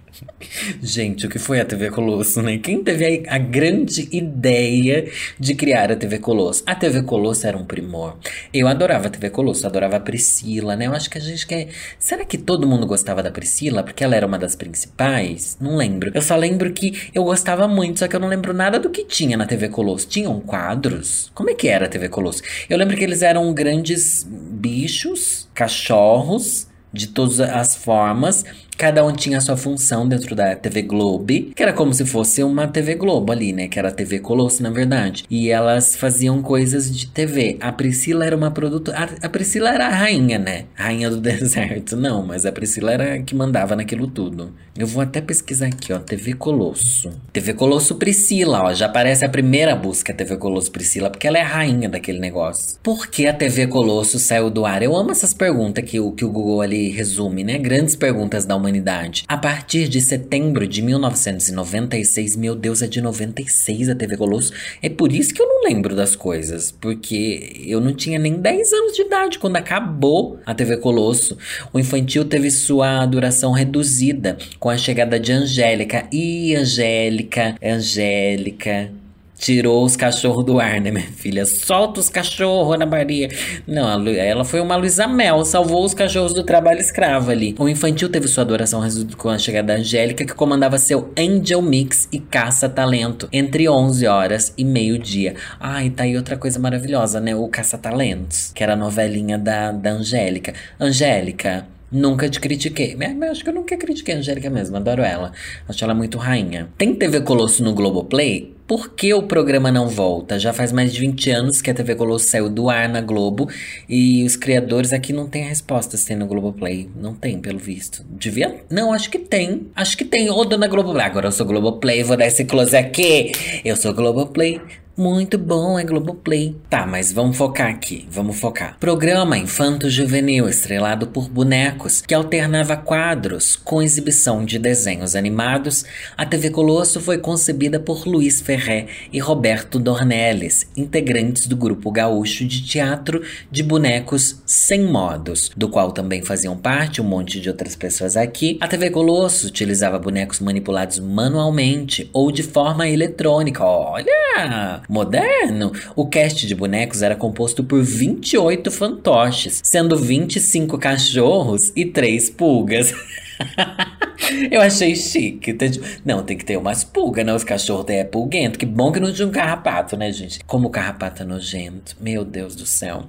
Gente, 0.82 1.26
o 1.26 1.28
que 1.28 1.38
foi 1.38 1.60
a 1.60 1.64
TV 1.64 1.90
Colosso, 1.90 2.42
né? 2.42 2.58
Quem 2.58 2.82
teve 2.82 3.24
a, 3.26 3.36
a, 3.36 3.38
grande 3.38 4.08
ideia 4.12 5.10
de 5.38 5.54
criar 5.54 5.90
a 5.90 5.96
TV 5.96 6.18
Colosso? 6.18 6.62
A 6.66 6.74
TV 6.74 7.02
Colosso 7.02 7.46
era 7.46 7.56
um 7.56 7.64
primor. 7.64 8.16
Eu 8.52 8.68
adorava 8.68 9.06
a 9.06 9.10
TV 9.10 9.30
Colosso, 9.30 9.66
adorava 9.66 9.96
a 9.96 10.00
Priscila, 10.00 10.76
né? 10.76 10.86
Eu 10.86 10.94
acho 10.94 11.08
que 11.08 11.18
a 11.18 11.20
gente 11.20 11.46
quer. 11.46 11.68
Será 11.98 12.24
que 12.24 12.38
todo 12.38 12.66
mundo 12.66 12.86
gostava 12.86 13.22
da 13.22 13.30
Priscila? 13.30 13.82
Porque 13.82 14.04
ela 14.04 14.16
era 14.16 14.26
uma 14.26 14.38
das 14.38 14.54
principais? 14.54 15.56
Não 15.60 15.76
lembro. 15.76 16.10
Eu 16.14 16.22
só 16.22 16.36
lembro 16.36 16.72
que 16.72 17.10
eu 17.14 17.24
gostava 17.24 17.66
muito, 17.66 17.98
só 17.98 18.08
que 18.08 18.16
eu 18.16 18.20
não 18.20 18.28
lembro 18.28 18.52
nada 18.52 18.78
do 18.78 18.90
que 18.90 19.04
tinha 19.04 19.36
na 19.36 19.46
TV 19.46 19.68
Colosso. 19.68 20.08
Tinham 20.08 20.40
quadros? 20.40 21.30
Como 21.34 21.50
é 21.50 21.54
que 21.54 21.68
era 21.68 21.86
a 21.86 21.88
TV 21.88 22.08
Colosso? 22.08 22.42
Eu 22.68 22.76
lembro 22.78 22.96
que 22.96 23.04
eles 23.04 23.22
eram 23.22 23.52
grandes 23.52 24.26
bichos, 24.28 25.48
cachorros 25.54 26.68
de 26.92 27.06
todas 27.08 27.40
as 27.40 27.76
formas 27.76 28.44
Cada 28.80 29.04
um 29.04 29.12
tinha 29.12 29.42
sua 29.42 29.58
função 29.58 30.08
dentro 30.08 30.34
da 30.34 30.56
TV 30.56 30.80
Globo, 30.80 31.26
que 31.54 31.62
era 31.62 31.70
como 31.70 31.92
se 31.92 32.06
fosse 32.06 32.42
uma 32.42 32.66
TV 32.66 32.94
Globo 32.94 33.30
ali, 33.30 33.52
né? 33.52 33.68
Que 33.68 33.78
era 33.78 33.88
a 33.88 33.92
TV 33.92 34.20
Colosso, 34.20 34.62
na 34.62 34.70
verdade. 34.70 35.22
E 35.28 35.50
elas 35.50 35.94
faziam 35.94 36.40
coisas 36.40 36.90
de 36.90 37.06
TV. 37.06 37.58
A 37.60 37.70
Priscila 37.72 38.24
era 38.24 38.34
uma 38.34 38.50
produtora. 38.50 39.10
A 39.20 39.28
Priscila 39.28 39.68
era 39.68 39.86
a 39.86 39.90
rainha, 39.90 40.38
né? 40.38 40.64
Rainha 40.74 41.10
do 41.10 41.20
deserto. 41.20 41.94
Não, 41.94 42.24
mas 42.24 42.46
a 42.46 42.52
Priscila 42.52 42.92
era 42.92 43.16
a 43.16 43.18
que 43.18 43.34
mandava 43.34 43.76
naquilo 43.76 44.06
tudo. 44.06 44.50
Eu 44.74 44.86
vou 44.86 45.02
até 45.02 45.20
pesquisar 45.20 45.66
aqui, 45.66 45.92
ó. 45.92 45.98
TV 45.98 46.32
Colosso. 46.32 47.12
TV 47.34 47.52
Colosso 47.52 47.96
Priscila, 47.96 48.62
ó. 48.62 48.72
Já 48.72 48.86
aparece 48.86 49.26
a 49.26 49.28
primeira 49.28 49.76
busca, 49.76 50.14
TV 50.14 50.38
Colosso 50.38 50.72
Priscila, 50.72 51.10
porque 51.10 51.26
ela 51.26 51.36
é 51.36 51.42
a 51.42 51.46
rainha 51.46 51.86
daquele 51.86 52.18
negócio. 52.18 52.78
Por 52.82 53.08
que 53.08 53.26
a 53.26 53.34
TV 53.34 53.66
Colosso 53.66 54.18
saiu 54.18 54.48
do 54.48 54.64
ar? 54.64 54.82
Eu 54.82 54.96
amo 54.96 55.10
essas 55.10 55.34
perguntas 55.34 55.84
que 55.84 56.00
o, 56.00 56.12
que 56.12 56.24
o 56.24 56.30
Google 56.30 56.62
ali 56.62 56.88
resume, 56.88 57.44
né? 57.44 57.58
Grandes 57.58 57.94
perguntas 57.94 58.46
da 58.46 58.56
humanidade 58.56 58.69
humanidade. 58.70 59.24
A 59.28 59.36
partir 59.36 59.88
de 59.88 60.00
setembro 60.00 60.66
de 60.66 60.80
1996, 60.80 62.36
meu 62.36 62.54
Deus, 62.54 62.80
é 62.80 62.86
de 62.86 63.00
96 63.00 63.88
a 63.88 63.94
TV 63.94 64.16
Colosso. 64.16 64.52
É 64.80 64.88
por 64.88 65.12
isso 65.12 65.34
que 65.34 65.42
eu 65.42 65.46
não 65.46 65.64
lembro 65.64 65.94
das 65.94 66.14
coisas, 66.14 66.70
porque 66.70 67.62
eu 67.66 67.80
não 67.80 67.92
tinha 67.92 68.18
nem 68.18 68.34
10 68.34 68.72
anos 68.72 68.92
de 68.96 69.02
idade 69.02 69.38
quando 69.38 69.56
acabou 69.56 70.38
a 70.46 70.54
TV 70.54 70.76
Colosso. 70.76 71.36
O 71.72 71.78
infantil 71.78 72.24
teve 72.24 72.50
sua 72.50 73.04
duração 73.06 73.52
reduzida 73.52 74.38
com 74.58 74.70
a 74.70 74.78
chegada 74.78 75.18
de 75.18 75.32
Angélica. 75.32 76.06
E 76.12 76.54
Angélica, 76.54 77.56
Angélica, 77.62 78.90
tirou 79.40 79.82
os 79.82 79.96
cachorros 79.96 80.44
do 80.44 80.60
ar, 80.60 80.80
né, 80.80 80.90
minha 80.90 81.02
filha? 81.02 81.46
Solta 81.46 81.98
os 81.98 82.10
cachorros, 82.10 82.74
Ana 82.74 82.84
Maria. 82.84 83.28
Não, 83.66 84.06
ela 84.08 84.44
foi 84.44 84.60
uma 84.60 84.76
Luísa 84.76 85.08
Mel, 85.08 85.44
salvou 85.46 85.84
os 85.84 85.94
cachorros 85.94 86.34
do 86.34 86.44
trabalho 86.44 86.78
escravo 86.78 87.30
ali. 87.30 87.56
O 87.58 87.68
infantil 87.68 88.10
teve 88.10 88.28
sua 88.28 88.42
adoração 88.42 88.82
com 89.16 89.30
a 89.30 89.38
chegada 89.38 89.72
da 89.72 89.80
Angélica, 89.80 90.24
que 90.24 90.34
comandava 90.34 90.76
seu 90.76 91.10
Angel 91.18 91.62
Mix 91.62 92.06
e 92.12 92.18
caça-talento 92.18 93.28
entre 93.32 93.68
11 93.68 94.06
horas 94.06 94.52
e 94.58 94.64
meio-dia. 94.64 95.34
Ai, 95.58 95.88
tá 95.88 96.04
aí 96.04 96.16
outra 96.16 96.36
coisa 96.36 96.58
maravilhosa, 96.58 97.18
né? 97.18 97.34
O 97.34 97.48
Caça-Talentos, 97.48 98.52
que 98.54 98.62
era 98.62 98.74
a 98.74 98.76
novelinha 98.76 99.38
da, 99.38 99.72
da 99.72 99.90
Angélica. 99.92 100.52
Angélica, 100.78 101.66
Nunca 101.92 102.28
te 102.28 102.38
critiquei. 102.38 102.94
Mas 102.94 103.30
acho 103.30 103.42
que 103.42 103.50
eu 103.50 103.54
nunca 103.54 103.76
critiquei 103.76 104.14
a 104.14 104.18
Angélica 104.18 104.48
mesmo, 104.48 104.76
adoro 104.76 105.02
ela. 105.02 105.32
Acho 105.68 105.82
ela 105.82 105.94
muito 105.94 106.18
rainha. 106.18 106.68
Tem 106.78 106.94
TV 106.94 107.20
Colosso 107.22 107.64
no 107.64 107.74
Globoplay? 107.74 108.54
Por 108.70 108.94
que 108.94 109.12
o 109.12 109.24
programa 109.24 109.72
não 109.72 109.88
volta? 109.88 110.38
Já 110.38 110.52
faz 110.52 110.70
mais 110.70 110.92
de 110.92 111.00
20 111.00 111.30
anos 111.32 111.60
que 111.60 111.72
a 111.72 111.74
TV 111.74 111.96
Colosso 111.96 112.26
saiu 112.26 112.48
do 112.48 112.70
ar 112.70 112.88
na 112.88 113.00
Globo 113.00 113.48
e 113.88 114.22
os 114.22 114.36
criadores 114.36 114.92
aqui 114.92 115.12
não 115.12 115.26
têm 115.26 115.42
a 115.44 115.48
resposta 115.48 115.96
se 115.96 116.06
tem 116.06 116.16
no 116.16 116.24
Globoplay. 116.28 116.88
Não 116.94 117.12
tem, 117.12 117.40
pelo 117.40 117.58
visto. 117.58 118.04
Devia? 118.08 118.62
Não, 118.70 118.92
acho 118.92 119.10
que 119.10 119.18
tem. 119.18 119.66
Acho 119.74 119.98
que 119.98 120.04
tem. 120.04 120.30
Ô, 120.30 120.44
dona 120.44 120.68
Globoplay. 120.68 121.04
Agora 121.04 121.26
eu 121.26 121.32
sou 121.32 121.44
Globoplay, 121.46 122.04
vou 122.04 122.16
dar 122.16 122.28
esse 122.28 122.44
close 122.44 122.76
aqui. 122.76 123.32
Eu 123.64 123.74
sou 123.74 123.92
Globoplay. 123.92 124.60
Muito 125.00 125.38
bom, 125.38 125.78
é 125.78 125.82
Globoplay. 125.82 126.54
Tá, 126.68 126.86
mas 126.86 127.10
vamos 127.10 127.34
focar 127.34 127.70
aqui, 127.70 128.06
vamos 128.10 128.38
focar. 128.38 128.76
Programa 128.78 129.38
infanto-juvenil 129.38 130.46
estrelado 130.46 131.06
por 131.06 131.26
bonecos, 131.26 132.02
que 132.02 132.12
alternava 132.12 132.76
quadros 132.76 133.56
com 133.56 133.80
exibição 133.80 134.44
de 134.44 134.58
desenhos 134.58 135.16
animados, 135.16 135.86
a 136.18 136.26
TV 136.26 136.50
Colosso 136.50 137.00
foi 137.00 137.16
concebida 137.16 137.80
por 137.80 138.06
Luiz 138.06 138.42
Ferré 138.42 138.88
e 139.10 139.18
Roberto 139.18 139.78
Dornelles, 139.78 140.66
integrantes 140.76 141.46
do 141.46 141.56
grupo 141.56 141.90
gaúcho 141.90 142.44
de 142.44 142.62
teatro 142.62 143.22
de 143.50 143.62
bonecos 143.62 144.42
sem 144.44 144.82
modos, 144.82 145.50
do 145.56 145.70
qual 145.70 145.92
também 145.92 146.22
faziam 146.22 146.58
parte 146.58 147.00
um 147.00 147.04
monte 147.04 147.40
de 147.40 147.48
outras 147.48 147.74
pessoas 147.74 148.18
aqui. 148.18 148.58
A 148.60 148.68
TV 148.68 148.90
Colosso 148.90 149.46
utilizava 149.46 149.98
bonecos 149.98 150.40
manipulados 150.40 150.98
manualmente 150.98 152.10
ou 152.12 152.30
de 152.30 152.42
forma 152.42 152.86
eletrônica. 152.86 153.64
Olha! 153.64 154.82
Moderno, 154.90 155.72
o 155.94 156.06
cast 156.06 156.46
de 156.46 156.54
bonecos 156.54 157.00
era 157.00 157.14
composto 157.14 157.62
por 157.62 157.82
28 157.82 158.70
fantoches, 158.70 159.60
sendo 159.64 159.96
25 159.96 160.76
cachorros 160.76 161.72
e 161.76 161.86
3 161.86 162.30
pulgas. 162.30 162.92
Eu 164.50 164.60
achei 164.60 164.94
chique. 164.94 165.56
Não, 166.04 166.22
tem 166.22 166.36
que 166.36 166.44
ter 166.44 166.56
umas 166.56 166.84
pulgas, 166.84 167.24
né? 167.24 167.34
Os 167.34 167.44
cachorros 167.44 167.88
é 167.88 168.04
pulguento. 168.04 168.58
Que 168.58 168.66
bom 168.66 168.92
que 168.92 169.00
não 169.00 169.12
tinha 169.12 169.26
um 169.26 169.30
carrapato, 169.30 169.96
né, 169.96 170.12
gente? 170.12 170.44
Como 170.44 170.68
o 170.68 170.70
carrapato 170.70 171.22
é 171.22 171.26
nojento. 171.26 171.96
Meu 172.00 172.24
Deus 172.24 172.54
do 172.54 172.66
céu. 172.66 173.04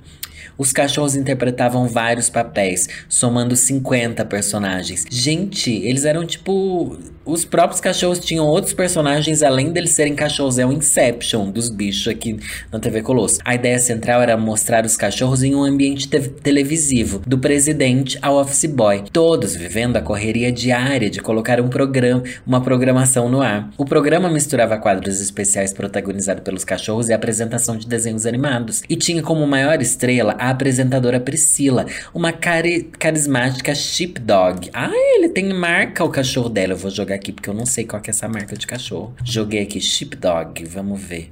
Os 0.58 0.72
cachorros 0.72 1.16
interpretavam 1.16 1.88
vários 1.88 2.30
papéis, 2.30 2.88
somando 3.08 3.56
50 3.56 4.24
personagens. 4.26 5.06
Gente, 5.10 5.72
eles 5.72 6.06
eram 6.06 6.26
tipo. 6.26 6.98
Os 7.24 7.46
próprios 7.46 7.80
cachorros 7.80 8.20
tinham 8.20 8.46
outros 8.48 8.74
personagens 8.74 9.44
além 9.44 9.72
deles 9.72 9.92
serem 9.92 10.16
cachorros. 10.16 10.58
É 10.58 10.66
o 10.66 10.72
Inception 10.72 11.52
dos 11.52 11.70
bichos 11.70 12.08
aqui 12.08 12.40
na 12.72 12.80
TV 12.80 13.02
Colosso. 13.02 13.40
A 13.46 13.54
ideia 13.54 13.80
central 13.80 14.22
era 14.22 14.36
mostrar 14.36 14.86
os 14.86 14.98
cachorros 14.98 15.44
em 15.44 15.54
um 15.54 15.64
ambiente 15.64 16.10
te 16.10 16.20
televisivo, 16.20 17.22
do 17.26 17.38
presidente 17.38 18.18
ao 18.22 18.38
office 18.38 18.66
boy, 18.66 19.04
todos 19.12 19.56
vivendo 19.56 19.98
a 19.98 20.02
correria 20.02 20.52
diária 20.52 21.10
de 21.10 21.20
colocar 21.20 21.62
um 21.62 21.70
programa, 21.70 22.24
uma 22.46 22.62
programação 22.62 23.30
no 23.30 23.42
ar. 23.42 23.70
O 23.78 23.86
programa 23.86 24.30
misturava 24.30 24.78
quadros 24.78 25.22
especiais 25.22 25.74
protagonizados 25.74 26.44
pelos 26.44 26.64
cachorros 26.64 27.10
e 27.10 27.14
apresentação 27.14 27.78
de 27.78 27.88
desenhos 27.88 28.26
animados, 28.26 28.82
e 28.90 28.96
tinha 28.96 29.22
como 29.22 29.46
maior 29.46 29.82
estrela 29.82 30.31
a 30.32 30.50
apresentadora 30.50 31.20
Priscila, 31.20 31.86
uma 32.14 32.32
cari 32.32 32.84
carismática 33.00 33.74
sheepdog. 33.74 34.70
Ah, 34.74 34.92
ele 35.16 35.30
tem 35.30 35.54
marca 35.54 36.04
o 36.04 36.10
cachorro 36.10 36.50
dela. 36.50 36.74
Eu 36.74 36.78
vou 36.78 36.92
jogar 36.92 37.16
aqui 37.16 37.32
porque 37.32 37.50
eu 37.50 37.54
não 37.54 37.66
sei 37.66 37.86
qual 37.86 38.02
que 38.02 38.10
é 38.10 38.12
essa 38.12 38.28
marca 38.28 38.56
de 38.56 38.68
cachorro. 38.68 39.14
Joguei 39.24 39.64
aqui 39.64 39.80
sheepdog, 39.80 40.64
vamos 40.66 41.02
ver. 41.02 41.30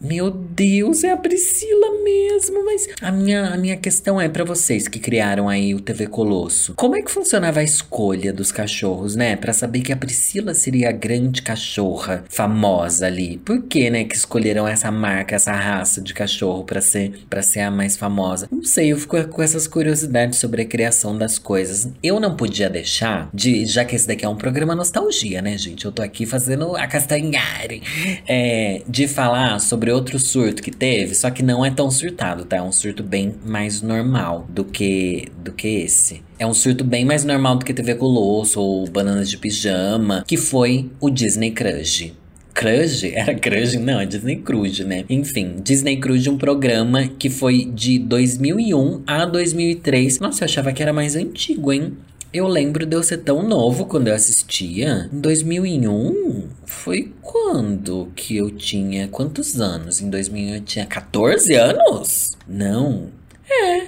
Meu 0.00 0.30
Deus, 0.30 1.04
é 1.04 1.10
a 1.10 1.16
Priscila 1.16 2.02
mesmo, 2.02 2.64
mas 2.64 2.88
a 3.02 3.12
minha, 3.12 3.48
a 3.48 3.56
minha 3.58 3.76
questão 3.76 4.18
é 4.18 4.30
para 4.30 4.44
vocês 4.44 4.88
que 4.88 4.98
criaram 4.98 5.46
aí 5.46 5.74
o 5.74 5.80
TV 5.80 6.06
Colosso. 6.06 6.72
Como 6.74 6.96
é 6.96 7.02
que 7.02 7.10
funcionava 7.10 7.60
a 7.60 7.62
escolha 7.62 8.32
dos 8.32 8.50
cachorros, 8.50 9.14
né? 9.14 9.36
Para 9.36 9.52
saber 9.52 9.82
que 9.82 9.92
a 9.92 9.96
Priscila 9.96 10.54
seria 10.54 10.88
a 10.88 10.92
grande 10.92 11.42
cachorra 11.42 12.24
famosa 12.30 13.06
ali. 13.06 13.36
Por 13.44 13.64
que, 13.64 13.90
né, 13.90 14.04
que 14.04 14.16
escolheram 14.16 14.66
essa 14.66 14.90
marca, 14.90 15.36
essa 15.36 15.52
raça 15.52 16.00
de 16.00 16.14
cachorro 16.14 16.64
para 16.64 16.80
ser 16.80 17.20
para 17.28 17.42
ser 17.42 17.60
a 17.60 17.70
mais 17.70 17.98
famosa? 17.98 18.48
Não 18.50 18.64
sei, 18.64 18.92
eu 18.92 18.98
fico 18.98 19.22
com 19.28 19.42
essas 19.42 19.66
curiosidades 19.66 20.38
sobre 20.38 20.62
a 20.62 20.64
criação 20.64 21.16
das 21.16 21.38
coisas. 21.38 21.90
Eu 22.02 22.18
não 22.18 22.36
podia 22.36 22.70
deixar 22.70 23.28
de, 23.34 23.66
já 23.66 23.84
que 23.84 23.94
esse 23.94 24.08
daqui 24.08 24.24
é 24.24 24.28
um 24.28 24.36
programa 24.36 24.74
nostalgia, 24.74 25.42
né, 25.42 25.58
gente? 25.58 25.84
Eu 25.84 25.92
tô 25.92 26.00
aqui 26.00 26.24
fazendo 26.24 26.74
a 26.74 26.86
castanhari, 26.86 27.82
é, 28.26 28.80
de 28.88 29.06
falar 29.06 29.60
sobre 29.60 29.89
sobre 29.90 29.92
outro 29.92 30.18
surto 30.18 30.62
que 30.62 30.70
teve, 30.70 31.14
só 31.14 31.30
que 31.30 31.42
não 31.42 31.64
é 31.64 31.70
tão 31.70 31.90
surtado, 31.90 32.44
tá? 32.44 32.56
É 32.56 32.62
um 32.62 32.72
surto 32.72 33.02
bem 33.02 33.34
mais 33.44 33.82
normal 33.82 34.46
do 34.48 34.64
que 34.64 35.28
do 35.42 35.52
que 35.52 35.68
esse. 35.68 36.22
É 36.38 36.46
um 36.46 36.54
surto 36.54 36.84
bem 36.84 37.04
mais 37.04 37.24
normal 37.24 37.56
do 37.56 37.64
que 37.64 37.74
TV 37.74 37.94
Colosso 37.96 38.60
ou 38.60 38.88
Bananas 38.88 39.28
de 39.28 39.36
Pijama, 39.36 40.24
que 40.26 40.36
foi 40.36 40.90
o 41.00 41.10
Disney 41.10 41.50
Crush. 41.50 42.12
Crush? 42.54 43.04
Era 43.14 43.34
Crush? 43.34 43.76
Não, 43.78 44.00
é 44.00 44.06
Disney 44.06 44.36
Cruise, 44.36 44.84
né? 44.84 45.04
Enfim, 45.08 45.56
Disney 45.62 45.98
Cruise, 45.98 46.28
um 46.28 46.38
programa 46.38 47.08
que 47.18 47.28
foi 47.28 47.64
de 47.64 47.98
2001 47.98 49.02
a 49.06 49.24
2003. 49.24 50.18
Nossa, 50.20 50.44
eu 50.44 50.46
achava 50.46 50.72
que 50.72 50.82
era 50.82 50.92
mais 50.92 51.16
antigo, 51.16 51.72
hein? 51.72 51.96
Eu 52.32 52.46
lembro 52.46 52.86
de 52.86 52.94
eu 52.94 53.02
ser 53.02 53.18
tão 53.18 53.42
novo 53.42 53.86
quando 53.86 54.06
eu 54.06 54.14
assistia. 54.14 55.10
Em 55.12 55.18
2001? 55.18 56.48
Foi 56.64 57.12
quando 57.20 58.12
que 58.14 58.36
eu 58.36 58.52
tinha 58.52 59.08
quantos 59.08 59.60
anos? 59.60 60.00
Em 60.00 60.08
2001 60.08 60.54
eu 60.54 60.60
tinha 60.60 60.86
14 60.86 61.52
anos? 61.54 62.30
Não. 62.46 63.08
É. 63.50 63.78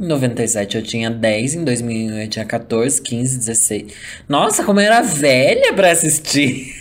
Em 0.00 0.06
97 0.06 0.78
eu 0.78 0.82
tinha 0.82 1.10
10, 1.10 1.56
em 1.56 1.64
2001 1.64 2.20
eu 2.20 2.28
tinha 2.28 2.44
14, 2.46 3.02
15, 3.02 3.38
16. 3.40 3.92
Nossa, 4.26 4.64
como 4.64 4.80
eu 4.80 4.86
era 4.86 5.02
velha 5.02 5.74
para 5.74 5.90
assistir. 5.90 6.74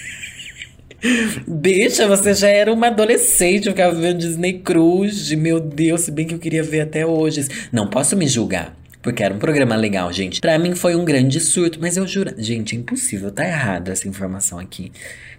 Bicha, 1.46 2.08
você 2.08 2.34
já 2.34 2.48
era 2.48 2.72
uma 2.72 2.88
adolescente, 2.88 3.66
eu 3.66 3.74
ficava 3.74 3.94
vendo 3.94 4.20
Disney 4.20 4.60
Cruise. 4.60 5.36
Meu 5.36 5.60
Deus, 5.60 6.02
se 6.02 6.12
bem 6.12 6.26
que 6.26 6.34
eu 6.34 6.40
queria 6.40 6.64
ver 6.64 6.80
até 6.80 7.06
hoje. 7.06 7.46
Não 7.74 7.88
posso 7.88 8.16
me 8.16 8.26
julgar. 8.26 8.81
Porque 9.02 9.24
era 9.24 9.34
um 9.34 9.40
programa 9.40 9.76
legal, 9.76 10.12
gente. 10.14 10.40
Para 10.40 10.60
mim 10.60 10.76
foi 10.76 10.96
um 10.96 11.04
grande 11.04 11.40
surto, 11.40 11.80
mas 11.82 11.98
eu 11.98 12.06
juro. 12.08 12.34
Gente, 12.38 12.76
é 12.76 12.80
impossível, 12.80 13.32
tá 13.32 13.46
errado 13.46 13.90
essa 13.90 14.08
informação 14.08 14.60
aqui. 14.60 14.92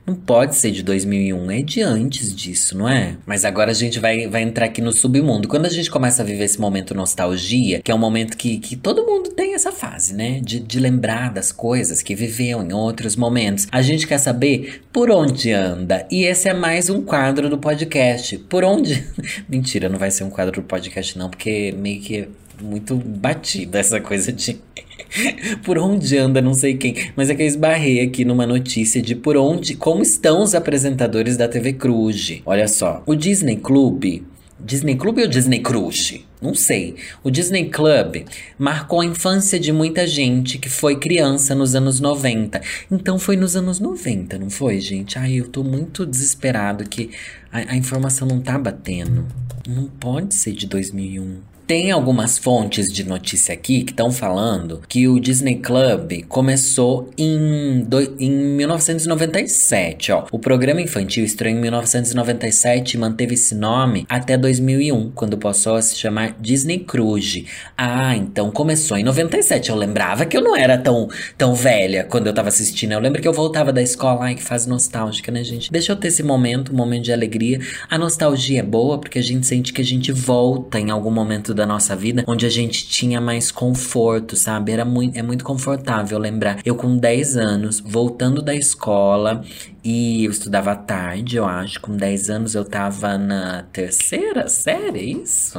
Não 0.04 0.16
pode 0.16 0.56
ser 0.56 0.72
de 0.72 0.82
2001, 0.82 1.50
é 1.52 1.62
de 1.62 1.80
antes 1.80 2.34
disso, 2.34 2.76
não 2.76 2.88
é? 2.88 3.16
Mas 3.24 3.44
agora 3.44 3.70
a 3.70 3.74
gente 3.74 4.00
vai, 4.00 4.26
vai 4.26 4.42
entrar 4.42 4.66
aqui 4.66 4.80
no 4.80 4.90
submundo. 4.90 5.46
Quando 5.46 5.66
a 5.66 5.68
gente 5.68 5.88
começa 5.88 6.22
a 6.22 6.24
viver 6.24 6.42
esse 6.42 6.60
momento 6.60 6.92
nostalgia, 6.92 7.80
que 7.80 7.92
é 7.92 7.94
um 7.94 7.98
momento 7.98 8.36
que, 8.36 8.58
que 8.58 8.74
todo 8.74 9.06
mundo 9.06 9.30
tem 9.30 9.54
essa 9.54 9.70
fase, 9.70 10.12
né? 10.12 10.40
De, 10.40 10.58
de 10.58 10.80
lembrar 10.80 11.32
das 11.32 11.52
coisas 11.52 12.02
que 12.02 12.16
viveu 12.16 12.60
em 12.62 12.72
outros 12.72 13.14
momentos. 13.14 13.68
A 13.70 13.80
gente 13.80 14.08
quer 14.08 14.18
saber 14.18 14.82
por 14.92 15.08
onde 15.08 15.52
anda. 15.52 16.04
E 16.10 16.24
esse 16.24 16.48
é 16.48 16.54
mais 16.54 16.90
um 16.90 17.00
quadro 17.02 17.48
do 17.48 17.56
podcast. 17.56 18.38
Por 18.38 18.64
onde. 18.64 19.06
Mentira, 19.48 19.88
não 19.88 20.00
vai 20.00 20.10
ser 20.10 20.24
um 20.24 20.30
quadro 20.30 20.60
do 20.60 20.66
podcast, 20.66 21.16
não, 21.16 21.30
porque 21.30 21.72
meio 21.78 22.00
que 22.00 22.28
muito 22.62 22.96
batida 22.96 23.78
essa 23.78 24.00
coisa 24.00 24.32
de 24.32 24.60
por 25.64 25.78
onde 25.78 26.16
anda 26.16 26.40
não 26.40 26.54
sei 26.54 26.76
quem. 26.76 26.94
Mas 27.16 27.28
é 27.30 27.34
que 27.34 27.42
eu 27.42 27.46
esbarrei 27.46 28.00
aqui 28.00 28.24
numa 28.24 28.46
notícia 28.46 29.02
de 29.02 29.14
por 29.14 29.36
onde, 29.36 29.74
como 29.74 30.02
estão 30.02 30.42
os 30.42 30.54
apresentadores 30.54 31.36
da 31.36 31.48
TV 31.48 31.74
Cruz. 31.74 32.40
Olha 32.46 32.68
só, 32.68 33.02
o 33.06 33.14
Disney 33.14 33.56
Club 33.56 34.22
Disney 34.64 34.94
Club 34.94 35.18
ou 35.18 35.26
Disney 35.26 35.58
Cruise? 35.58 36.24
Não 36.40 36.54
sei. 36.54 36.94
O 37.24 37.30
Disney 37.30 37.68
Club 37.68 38.24
marcou 38.56 39.00
a 39.00 39.04
infância 39.04 39.58
de 39.58 39.72
muita 39.72 40.06
gente 40.06 40.56
que 40.56 40.68
foi 40.68 41.00
criança 41.00 41.52
nos 41.52 41.74
anos 41.74 41.98
90. 41.98 42.60
Então 42.88 43.18
foi 43.18 43.36
nos 43.36 43.56
anos 43.56 43.80
90, 43.80 44.38
não 44.38 44.48
foi, 44.48 44.80
gente? 44.80 45.18
Ai, 45.18 45.34
eu 45.34 45.48
tô 45.48 45.64
muito 45.64 46.06
desesperado 46.06 46.84
que 46.84 47.10
a, 47.50 47.72
a 47.72 47.76
informação 47.76 48.26
não 48.26 48.40
tá 48.40 48.56
batendo. 48.56 49.26
Não 49.66 49.86
pode 49.86 50.34
ser 50.34 50.52
de 50.52 50.68
2001. 50.68 51.51
Tem 51.66 51.90
algumas 51.90 52.38
fontes 52.38 52.92
de 52.92 53.04
notícia 53.04 53.54
aqui 53.54 53.84
que 53.84 53.92
estão 53.92 54.10
falando 54.10 54.82
que 54.88 55.06
o 55.06 55.20
Disney 55.20 55.56
Club 55.56 56.24
começou 56.28 57.08
em, 57.16 57.82
do, 57.82 58.00
em 58.18 58.30
1997, 58.30 60.12
ó. 60.12 60.26
O 60.32 60.38
programa 60.38 60.80
infantil 60.80 61.24
estreou 61.24 61.54
em 61.54 61.60
1997 61.60 62.94
e 62.94 62.98
manteve 62.98 63.34
esse 63.34 63.54
nome 63.54 64.04
até 64.08 64.36
2001, 64.36 65.12
quando 65.12 65.38
passou 65.38 65.76
a 65.76 65.82
se 65.82 65.96
chamar 65.96 66.36
Disney 66.40 66.80
Cruise. 66.80 67.46
Ah, 67.78 68.16
então 68.16 68.50
começou 68.50 68.98
em 68.98 69.04
97. 69.04 69.70
Eu 69.70 69.76
lembrava 69.76 70.26
que 70.26 70.36
eu 70.36 70.42
não 70.42 70.56
era 70.56 70.76
tão, 70.76 71.08
tão 71.38 71.54
velha 71.54 72.04
quando 72.04 72.26
eu 72.26 72.34
tava 72.34 72.48
assistindo. 72.48 72.92
Eu 72.92 73.00
lembro 73.00 73.22
que 73.22 73.28
eu 73.28 73.32
voltava 73.32 73.72
da 73.72 73.80
escola, 73.82 74.24
ai 74.24 74.34
que 74.34 74.42
fase 74.42 74.68
nostálgica, 74.68 75.30
né, 75.30 75.44
gente? 75.44 75.70
Deixa 75.70 75.92
eu 75.92 75.96
ter 75.96 76.08
esse 76.08 76.22
momento, 76.22 76.72
um 76.72 76.76
momento 76.76 77.04
de 77.04 77.12
alegria. 77.12 77.60
A 77.88 77.96
nostalgia 77.96 78.60
é 78.60 78.62
boa 78.62 78.98
porque 78.98 79.18
a 79.18 79.22
gente 79.22 79.46
sente 79.46 79.72
que 79.72 79.80
a 79.80 79.84
gente 79.84 80.10
volta 80.10 80.78
em 80.80 80.90
algum 80.90 81.10
momento 81.10 81.51
da 81.54 81.66
nossa 81.66 81.94
vida 81.94 82.24
onde 82.26 82.46
a 82.46 82.50
gente 82.50 82.86
tinha 82.86 83.20
mais 83.20 83.50
conforto, 83.50 84.36
sabe? 84.36 84.72
Era 84.72 84.84
muito, 84.84 85.16
é 85.16 85.22
muito 85.22 85.44
confortável 85.44 86.18
lembrar. 86.18 86.60
Eu 86.64 86.74
com 86.74 86.96
10 86.96 87.36
anos, 87.36 87.80
voltando 87.80 88.42
da 88.42 88.54
escola 88.54 89.44
e 89.84 90.24
eu 90.24 90.30
estudava 90.30 90.72
à 90.72 90.76
tarde, 90.76 91.36
eu 91.36 91.44
acho. 91.44 91.80
Com 91.80 91.96
10 91.96 92.30
anos 92.30 92.54
eu 92.54 92.64
tava 92.64 93.18
na 93.18 93.64
terceira 93.72 94.48
série, 94.48 94.98
é 94.98 95.02
isso? 95.02 95.58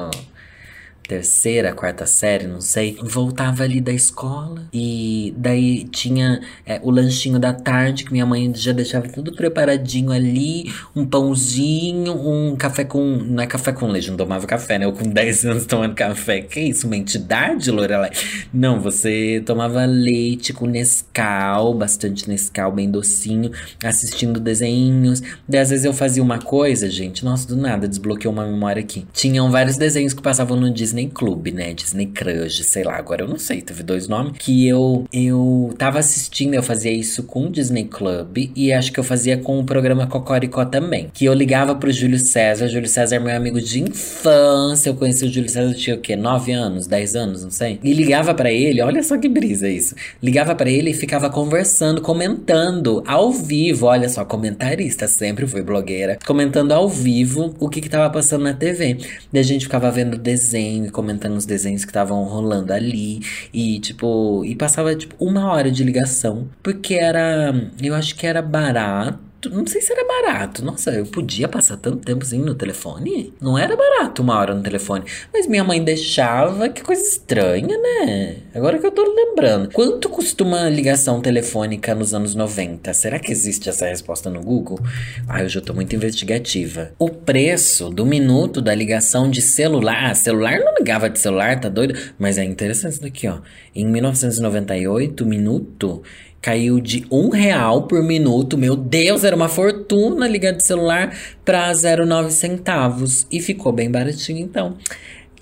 Terceira, 1.14 1.74
quarta 1.74 2.08
série, 2.08 2.48
não 2.48 2.60
sei, 2.60 2.98
voltava 3.04 3.64
ali 3.64 3.80
da 3.80 3.94
escola 3.94 4.64
e 4.74 5.32
daí 5.38 5.84
tinha 5.84 6.42
é, 6.66 6.80
o 6.82 6.90
lanchinho 6.90 7.38
da 7.38 7.54
tarde 7.54 8.04
que 8.04 8.12
minha 8.12 8.26
mãe 8.26 8.52
já 8.56 8.72
deixava 8.72 9.08
tudo 9.08 9.36
preparadinho 9.36 10.12
ali, 10.12 10.74
um 10.96 11.06
pãozinho, 11.06 12.14
um 12.14 12.56
café 12.56 12.84
com, 12.84 13.04
não 13.04 13.44
é 13.44 13.46
café 13.46 13.72
com 13.72 13.86
leite, 13.86 14.10
não 14.10 14.18
tomava 14.18 14.48
café, 14.48 14.80
né? 14.80 14.86
Eu 14.86 14.94
com 14.94 15.08
10 15.08 15.46
anos 15.46 15.66
tomando 15.68 15.94
café, 15.94 16.42
que 16.42 16.60
isso, 16.60 16.88
uma 16.88 16.98
entidade, 16.98 17.70
Lorelai? 17.70 18.10
Não, 18.52 18.80
você 18.80 19.44
tomava 19.46 19.86
leite 19.86 20.52
com 20.52 20.66
Nescau, 20.66 21.76
bastante 21.76 22.28
Nescau, 22.28 22.72
bem 22.72 22.90
docinho, 22.90 23.52
assistindo 23.84 24.40
desenhos, 24.40 25.22
daí 25.48 25.62
às 25.62 25.70
vezes 25.70 25.86
eu 25.86 25.94
fazia 25.94 26.24
uma 26.24 26.40
coisa, 26.40 26.90
gente, 26.90 27.24
nossa, 27.24 27.48
do 27.48 27.56
nada, 27.56 27.88
desbloqueou 27.88 28.34
uma 28.34 28.48
memória 28.48 28.80
aqui. 28.80 29.06
Tinham 29.14 29.52
vários 29.52 29.78
desenhos 29.78 30.14
que 30.14 30.24
passavam 30.24 30.60
no 30.60 30.74
Disney 30.74 31.03
Disney 31.04 31.10
Club, 31.14 31.48
né? 31.48 31.74
Disney 31.74 32.08
Crush, 32.08 32.64
sei 32.64 32.84
lá, 32.84 32.96
agora 32.96 33.24
eu 33.24 33.28
não 33.28 33.38
sei, 33.38 33.62
teve 33.62 33.84
dois 33.84 34.08
nomes. 34.08 34.34
Que 34.38 34.68
eu, 34.68 35.06
eu 35.12 35.74
tava 35.78 36.00
assistindo, 36.00 36.54
eu 36.54 36.64
fazia 36.64 36.92
isso 36.92 37.24
com 37.24 37.48
o 37.48 37.50
Disney 37.50 37.86
Club 37.86 38.50
e 38.56 38.72
acho 38.72 38.92
que 38.92 39.00
eu 39.00 39.04
fazia 39.04 39.38
com 39.38 39.60
o 39.60 39.64
programa 39.64 40.08
Cocoricó 40.08 40.66
também. 40.66 41.10
Que 41.14 41.26
eu 41.26 41.34
ligava 41.34 41.76
pro 41.76 41.92
Júlio 41.92 42.20
César, 42.20 42.68
Júlio 42.68 42.88
César 42.88 43.16
é 43.16 43.20
meu 43.20 43.36
amigo 43.36 43.60
de 43.62 43.82
infância. 43.82 44.90
Eu 44.90 44.96
conheci 44.96 45.26
o 45.26 45.32
Júlio 45.32 45.50
César, 45.50 45.74
tinha 45.74 45.96
o 45.96 46.00
quê? 46.00 46.16
9 46.16 46.52
anos, 46.52 46.88
10 46.88 47.16
anos, 47.16 47.44
não 47.44 47.52
sei. 47.52 47.80
E 47.84 47.94
ligava 47.94 48.34
para 48.34 48.52
ele, 48.52 48.82
olha 48.82 49.04
só 49.04 49.18
que 49.18 49.28
brisa 49.28 49.68
isso. 49.70 49.96
Ligava 50.22 50.56
para 50.56 50.70
ele 50.70 50.92
e 50.92 50.94
ficava 50.94 51.30
conversando, 51.30 52.02
comentando 52.02 53.04
ao 53.06 53.32
vivo. 53.32 53.88
Olha 53.88 54.08
só, 54.10 54.24
comentarista, 54.24 55.08
sempre 55.08 55.48
foi 55.48 55.62
blogueira. 55.62 56.18
Comentando 56.26 56.72
ao 56.72 56.88
vivo 56.88 57.56
o 57.60 57.70
que 57.70 57.82
que 57.82 57.90
tava 57.90 58.10
passando 58.10 58.44
na 58.44 58.54
TV. 58.54 58.98
Daí 59.32 59.42
a 59.42 59.46
gente 59.46 59.66
ficava 59.66 59.92
vendo 59.92 60.18
desenho 60.18 60.83
e 60.86 60.92
comentando 60.92 61.36
os 61.36 61.46
desenhos 61.46 61.84
que 61.84 61.92
estavam 61.92 62.24
rolando 62.24 62.74
ali. 62.74 63.22
E, 63.54 63.80
tipo, 63.80 64.44
e 64.46 64.56
passava, 64.56 64.96
tipo, 64.96 65.16
uma 65.24 65.52
hora 65.52 65.72
de 65.72 65.84
ligação. 65.84 66.48
Porque 66.62 66.96
era. 66.96 67.54
Eu 67.82 67.96
acho 67.96 68.16
que 68.16 68.26
era 68.28 68.42
barato 68.42 69.33
não 69.50 69.66
sei 69.68 69.82
se 69.82 69.92
era 69.92 70.06
barato. 70.06 70.64
Nossa, 70.64 70.92
eu 70.92 71.06
podia 71.06 71.48
passar 71.48 71.78
tanto 71.78 71.98
tempo 71.98 72.24
assim 72.24 72.40
no 72.40 72.56
telefone? 72.56 73.34
Não 73.42 73.58
era 73.58 73.76
barato 73.76 74.22
uma 74.22 74.38
hora 74.38 74.54
no 74.54 74.64
telefone. 74.64 75.06
Mas 75.34 75.48
minha 75.48 75.64
mãe 75.64 75.84
deixava, 75.84 76.70
que 76.70 76.82
coisa 76.82 77.02
estranha, 77.02 77.78
né? 77.78 78.38
Agora 78.54 78.80
que 78.80 78.86
eu 78.86 78.92
tô 78.92 79.04
lembrando. 79.04 79.70
Quanto 79.72 80.10
costuma 80.10 80.70
ligação 80.70 81.22
telefônica 81.22 81.94
nos 81.96 82.14
anos 82.14 82.36
90? 82.36 82.94
Será 82.94 83.20
que 83.20 83.32
existe 83.32 83.70
essa 83.70 83.86
resposta 83.86 84.30
no 84.30 84.42
Google? 84.42 84.80
Ah, 85.28 85.42
eu 85.44 85.50
já 85.50 85.62
tô 85.62 85.74
muito 85.74 85.96
investigativa. 85.96 86.92
O 86.98 87.10
preço 87.10 87.90
do 87.90 88.06
minuto 88.06 88.62
da 88.62 88.74
ligação 88.74 89.30
de 89.30 89.42
celular. 89.42 90.12
Ah, 90.12 90.16
celular 90.16 90.60
não 90.60 90.76
ligava 90.76 91.10
de 91.10 91.20
celular, 91.20 91.60
tá 91.60 91.70
doido? 91.70 91.98
Mas 92.18 92.38
é 92.38 92.44
interessante 92.44 92.94
isso 92.94 93.02
daqui, 93.02 93.28
ó. 93.28 93.40
Em 93.76 93.88
1998, 93.88 95.26
minuto 95.26 96.04
caiu 96.44 96.82
de 96.82 97.08
um 97.10 97.30
real 97.30 97.84
por 97.84 98.04
minuto. 98.04 98.58
Meu 98.58 98.76
Deus, 98.76 99.24
era 99.24 99.34
uma 99.34 99.48
fortuna 99.48 100.28
ligar 100.28 100.52
de 100.52 100.68
celular 100.68 101.18
para 101.46 101.72
0,9 101.72 102.32
centavos. 102.32 103.26
E 103.32 103.40
ficou 103.40 103.72
bem 103.72 103.90
baratinho, 103.90 104.40
então. 104.40 104.78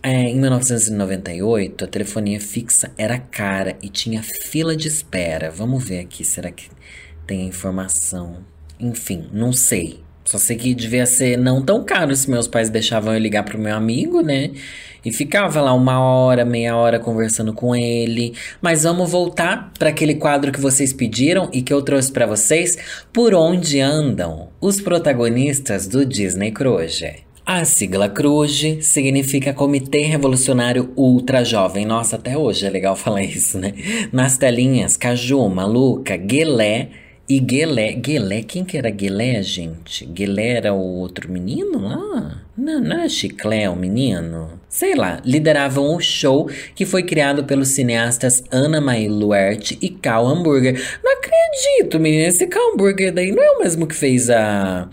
É, 0.04 0.14
em 0.14 0.40
1998, 0.40 1.86
a 1.86 1.88
telefonia 1.88 2.40
fixa 2.40 2.92
era 2.96 3.18
cara 3.18 3.76
e 3.82 3.90
tinha 3.90 4.22
fila 4.22 4.76
de 4.76 4.88
espera. 4.88 5.50
Vamos 5.50 5.84
ver 5.84 6.02
aqui, 6.02 6.24
será 6.24 6.52
que 6.52 6.70
tem 7.26 7.48
informação? 7.48 8.38
Enfim, 8.80 9.28
não 9.34 9.52
sei. 9.52 10.02
Só 10.32 10.38
sei 10.38 10.56
que 10.56 10.74
devia 10.74 11.06
ser 11.06 11.38
não 11.38 11.62
tão 11.62 11.84
caro 11.84 12.16
se 12.16 12.30
meus 12.30 12.48
pais 12.48 12.70
deixavam 12.70 13.14
eu 13.14 13.20
ligar 13.20 13.44
pro 13.44 13.60
meu 13.60 13.76
amigo, 13.76 14.22
né? 14.22 14.52
E 15.04 15.12
ficava 15.12 15.60
lá 15.60 15.74
uma 15.74 16.00
hora, 16.00 16.46
meia 16.46 16.74
hora 16.78 16.98
conversando 16.98 17.52
com 17.52 17.76
ele. 17.76 18.34
Mas 18.62 18.84
vamos 18.84 19.12
voltar 19.12 19.74
para 19.78 19.90
aquele 19.90 20.16
quadro 20.16 20.50
que 20.50 20.62
vocês 20.62 20.94
pediram 20.94 21.50
e 21.52 21.62
que 21.62 21.74
eu 21.74 21.82
trouxe 21.82 22.14
para 22.14 22.26
vocês. 22.26 22.78
Por 23.12 23.34
onde 23.34 23.82
andam 23.82 24.48
os 24.62 24.80
protagonistas 24.80 25.86
do 25.86 26.06
Disney 26.06 26.52
Cruise? 26.52 27.14
A 27.46 27.66
sigla 27.66 28.08
CRUJ 28.08 28.82
significa 28.82 29.54
Comitê 29.54 30.04
Revolucionário 30.04 30.94
Ultra 30.96 31.44
Jovem. 31.44 31.86
Nossa, 31.86 32.16
até 32.16 32.38
hoje 32.38 32.66
é 32.66 32.70
legal 32.70 32.96
falar 32.96 33.24
isso, 33.24 33.60
né? 33.60 33.74
Nas 34.14 34.38
telinhas, 34.38 34.96
Caju, 34.96 35.50
Maluca, 35.50 36.16
Guelé 36.16 36.88
e 37.34 37.40
Guelé, 37.40 37.94
Guelé, 37.94 38.44
quem 38.44 38.66
que 38.66 38.78
era 38.78 38.90
Guelé, 38.90 39.42
gente? 39.42 40.06
Guelé 40.06 40.50
era 40.50 40.74
o 40.74 40.98
outro 40.98 41.32
menino 41.32 41.82
lá? 41.82 42.44
Não, 42.58 42.82
não 42.82 43.00
é 43.00 43.08
Chiclé 43.08 43.70
o 43.70 43.76
menino? 43.76 44.60
Sei 44.68 44.96
lá, 44.96 45.22
lideravam 45.24 45.96
o 45.96 46.02
show 46.02 46.50
que 46.76 46.86
foi 46.86 47.04
criado 47.04 47.46
pelos 47.46 47.70
cineastas 47.70 48.44
Ana 48.52 48.82
May 48.82 49.08
Luerte 49.08 49.78
e 49.82 49.90
Cal 49.90 50.28
Hamburger. 50.28 50.78
Não 51.02 51.14
acredito, 51.14 52.02
menina, 52.02 52.28
esse 52.28 52.46
Cal 52.48 52.74
Hamburger 52.74 53.14
daí 53.14 53.32
não 53.32 53.42
é 53.42 53.52
o 53.52 53.60
mesmo 53.60 53.88
que 53.88 53.96
fez 53.96 54.30
a... 54.30 54.90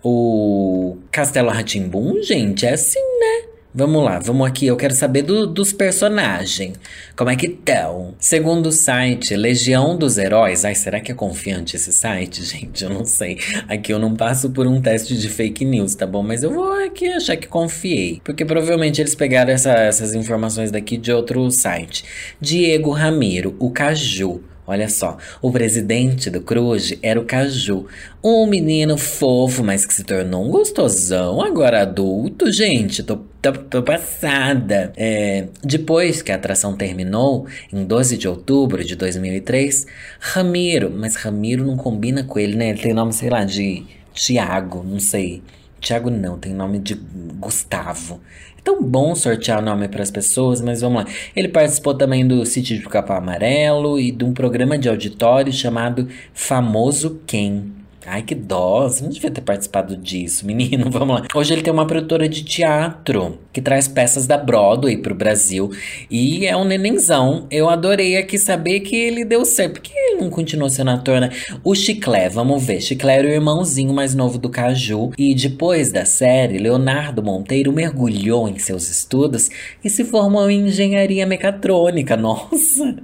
O 0.00 0.96
Castelo 1.10 1.50
Ratimbum, 1.50 2.22
gente? 2.22 2.66
É 2.66 2.74
assim, 2.74 3.00
né? 3.00 3.49
Vamos 3.72 4.02
lá, 4.04 4.18
vamos 4.18 4.48
aqui. 4.48 4.66
Eu 4.66 4.76
quero 4.76 4.92
saber 4.94 5.22
do, 5.22 5.46
dos 5.46 5.72
personagens. 5.72 6.76
Como 7.14 7.30
é 7.30 7.36
que 7.36 7.46
estão? 7.46 8.16
Segundo 8.18 8.66
o 8.66 8.72
site 8.72 9.36
Legião 9.36 9.96
dos 9.96 10.18
Heróis. 10.18 10.64
Ai, 10.64 10.74
será 10.74 10.98
que 10.98 11.12
é 11.12 11.14
confiante 11.14 11.76
esse 11.76 11.92
site, 11.92 12.42
gente? 12.42 12.82
Eu 12.82 12.90
não 12.90 13.04
sei. 13.04 13.38
Aqui 13.68 13.92
eu 13.92 14.00
não 14.00 14.16
passo 14.16 14.50
por 14.50 14.66
um 14.66 14.80
teste 14.80 15.16
de 15.16 15.28
fake 15.28 15.64
news, 15.64 15.94
tá 15.94 16.04
bom? 16.04 16.20
Mas 16.20 16.42
eu 16.42 16.52
vou 16.52 16.72
aqui 16.84 17.06
achar 17.12 17.36
que 17.36 17.46
confiei. 17.46 18.20
Porque 18.24 18.44
provavelmente 18.44 19.00
eles 19.00 19.14
pegaram 19.14 19.52
essa, 19.52 19.70
essas 19.70 20.14
informações 20.14 20.72
daqui 20.72 20.96
de 20.96 21.12
outro 21.12 21.48
site. 21.52 22.04
Diego 22.40 22.90
Ramiro, 22.90 23.54
o 23.60 23.70
Caju. 23.70 24.49
Olha 24.70 24.88
só, 24.88 25.18
o 25.42 25.50
presidente 25.50 26.30
do 26.30 26.40
Cruz 26.40 26.96
era 27.02 27.18
o 27.18 27.24
Caju, 27.24 27.86
um 28.22 28.46
menino 28.46 28.96
fofo, 28.96 29.64
mas 29.64 29.84
que 29.84 29.92
se 29.92 30.04
tornou 30.04 30.46
um 30.46 30.48
gostosão, 30.48 31.42
agora 31.42 31.82
adulto, 31.82 32.52
gente, 32.52 33.02
tô, 33.02 33.16
tô, 33.42 33.50
tô 33.50 33.82
passada. 33.82 34.92
É, 34.96 35.48
depois 35.64 36.22
que 36.22 36.30
a 36.30 36.36
atração 36.36 36.76
terminou, 36.76 37.48
em 37.72 37.84
12 37.84 38.16
de 38.16 38.28
outubro 38.28 38.84
de 38.84 38.94
2003, 38.94 39.88
Ramiro, 40.20 40.88
mas 40.88 41.16
Ramiro 41.16 41.64
não 41.64 41.76
combina 41.76 42.22
com 42.22 42.38
ele, 42.38 42.54
né? 42.54 42.68
Ele 42.68 42.78
tem 42.78 42.94
nome, 42.94 43.12
sei 43.12 43.28
lá, 43.28 43.44
de 43.44 43.84
Tiago, 44.14 44.84
não 44.84 45.00
sei. 45.00 45.42
Tiago 45.80 46.10
não, 46.10 46.38
tem 46.38 46.52
nome 46.52 46.78
de 46.78 46.94
Gustavo. 46.94 48.20
É 48.58 48.62
tão 48.62 48.82
bom 48.82 49.14
sortear 49.14 49.62
nome 49.62 49.88
para 49.88 50.02
as 50.02 50.10
pessoas, 50.10 50.60
mas 50.60 50.82
vamos 50.82 51.04
lá. 51.04 51.10
Ele 51.34 51.48
participou 51.48 51.94
também 51.94 52.26
do 52.26 52.44
Sítio 52.44 52.78
de 52.78 52.84
Capão 52.84 53.16
Amarelo 53.16 53.98
e 53.98 54.10
de 54.10 54.24
um 54.24 54.34
programa 54.34 54.76
de 54.76 54.88
auditório 54.88 55.52
chamado 55.52 56.06
Famoso 56.34 57.20
Quem. 57.26 57.79
Ai, 58.06 58.22
que 58.22 58.34
dó, 58.34 58.88
você 58.88 59.02
não 59.02 59.10
devia 59.10 59.30
ter 59.30 59.42
participado 59.42 59.94
disso, 59.94 60.46
menino, 60.46 60.88
vamos 60.90 61.20
lá. 61.20 61.26
Hoje 61.34 61.52
ele 61.52 61.62
tem 61.62 61.72
uma 61.72 61.86
produtora 61.86 62.28
de 62.28 62.42
teatro 62.42 63.38
que 63.52 63.60
traz 63.60 63.86
peças 63.86 64.26
da 64.26 64.38
Broadway 64.38 64.96
pro 64.96 65.14
Brasil 65.14 65.70
e 66.10 66.46
é 66.46 66.56
um 66.56 66.64
nenenzão. 66.64 67.46
Eu 67.50 67.68
adorei 67.68 68.16
aqui 68.16 68.38
saber 68.38 68.80
que 68.80 68.96
ele 68.96 69.24
deu 69.24 69.44
certo. 69.44 69.74
Por 69.74 69.82
que 69.82 69.92
ele 69.94 70.22
não 70.22 70.30
continuou 70.30 70.70
sendo 70.70 70.90
ator, 70.90 71.20
né? 71.20 71.30
O 71.62 71.74
Chiclé, 71.74 72.28
vamos 72.30 72.64
ver. 72.64 72.80
Chiclé 72.80 73.18
era 73.18 73.28
o 73.28 73.30
irmãozinho 73.30 73.92
mais 73.92 74.14
novo 74.14 74.38
do 74.38 74.48
Caju 74.48 75.12
e 75.18 75.34
depois 75.34 75.92
da 75.92 76.06
série, 76.06 76.58
Leonardo 76.58 77.22
Monteiro 77.22 77.72
mergulhou 77.72 78.48
em 78.48 78.58
seus 78.58 78.88
estudos 78.88 79.50
e 79.84 79.90
se 79.90 80.04
formou 80.04 80.50
em 80.50 80.68
engenharia 80.68 81.26
mecatrônica. 81.26 82.16
Nossa! 82.20 82.96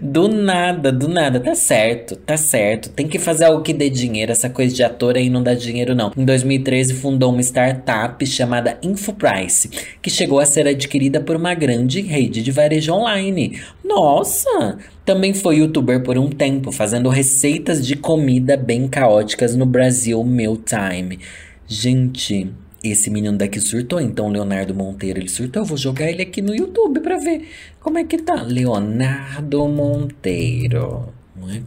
Do 0.00 0.28
nada, 0.28 0.92
do 0.92 1.08
nada. 1.08 1.40
Tá 1.40 1.54
certo, 1.54 2.16
tá 2.16 2.36
certo. 2.36 2.90
Tem 2.90 3.08
que 3.08 3.18
fazer 3.18 3.44
algo 3.44 3.62
que 3.62 3.72
dê 3.72 3.88
dinheiro. 3.88 4.32
Essa 4.32 4.50
coisa 4.50 4.74
de 4.74 4.82
ator 4.82 5.16
aí 5.16 5.30
não 5.30 5.42
dá 5.42 5.54
dinheiro, 5.54 5.94
não. 5.94 6.12
Em 6.16 6.24
2013, 6.24 6.94
fundou 6.94 7.32
uma 7.32 7.40
startup 7.40 8.24
chamada 8.26 8.78
InfoPrice, 8.82 9.70
que 10.02 10.10
chegou 10.10 10.38
a 10.38 10.46
ser 10.46 10.66
adquirida 10.66 11.20
por 11.20 11.36
uma 11.36 11.54
grande 11.54 12.00
rede 12.00 12.42
de 12.42 12.50
varejo 12.50 12.92
online. 12.92 13.60
Nossa! 13.82 14.78
Também 15.04 15.34
foi 15.34 15.56
youtuber 15.56 16.02
por 16.02 16.16
um 16.18 16.28
tempo, 16.28 16.72
fazendo 16.72 17.08
receitas 17.08 17.86
de 17.86 17.96
comida 17.96 18.56
bem 18.56 18.88
caóticas 18.88 19.54
no 19.54 19.66
Brasil 19.66 20.22
Meal 20.24 20.56
Time. 20.56 21.18
Gente, 21.66 22.50
esse 22.84 23.08
menino 23.08 23.38
daqui 23.38 23.60
surtou, 23.60 24.00
então 24.00 24.28
Leonardo 24.28 24.74
Monteiro 24.74 25.18
ele 25.18 25.28
surtou. 25.28 25.62
Eu 25.62 25.66
vou 25.66 25.76
jogar 25.76 26.10
ele 26.10 26.22
aqui 26.22 26.42
no 26.42 26.54
YouTube 26.54 27.00
pra 27.00 27.16
ver 27.16 27.48
como 27.80 27.98
é 27.98 28.04
que 28.04 28.18
tá. 28.18 28.42
Leonardo 28.42 29.66
Monteiro. 29.66 31.12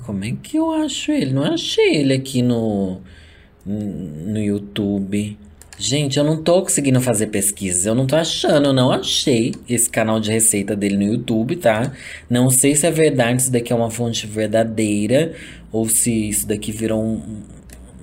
Como 0.06 0.24
é 0.24 0.34
que 0.42 0.58
eu 0.58 0.72
acho 0.72 1.12
ele? 1.12 1.34
Não 1.34 1.44
achei 1.44 1.98
ele 1.98 2.14
aqui 2.14 2.42
no, 2.42 3.02
no 3.66 4.40
YouTube. 4.40 5.38
Gente, 5.80 6.18
eu 6.18 6.24
não 6.24 6.42
tô 6.42 6.64
conseguindo 6.64 7.00
fazer 7.02 7.28
pesquisas. 7.28 7.86
Eu 7.86 7.94
não 7.94 8.08
tô 8.08 8.16
achando, 8.16 8.70
eu 8.70 8.74
não 8.74 8.92
achei 8.92 9.54
esse 9.70 9.90
canal 9.90 10.20
de 10.20 10.32
receita 10.32 10.76
dele 10.76 10.98
no 10.98 11.04
YouTube, 11.04 11.56
tá? 11.58 11.92
Não 12.30 12.50
sei 12.50 12.76
se 12.76 12.88
é 12.88 12.92
verdade, 12.92 13.44
se 13.44 13.52
daqui 13.52 13.72
é 13.72 13.76
uma 13.76 13.92
fonte 13.92 14.26
verdadeira 14.26 15.34
ou 15.72 15.88
se 15.88 16.30
isso 16.30 16.48
daqui 16.48 16.72
virou 16.72 17.04
um, 17.04 17.42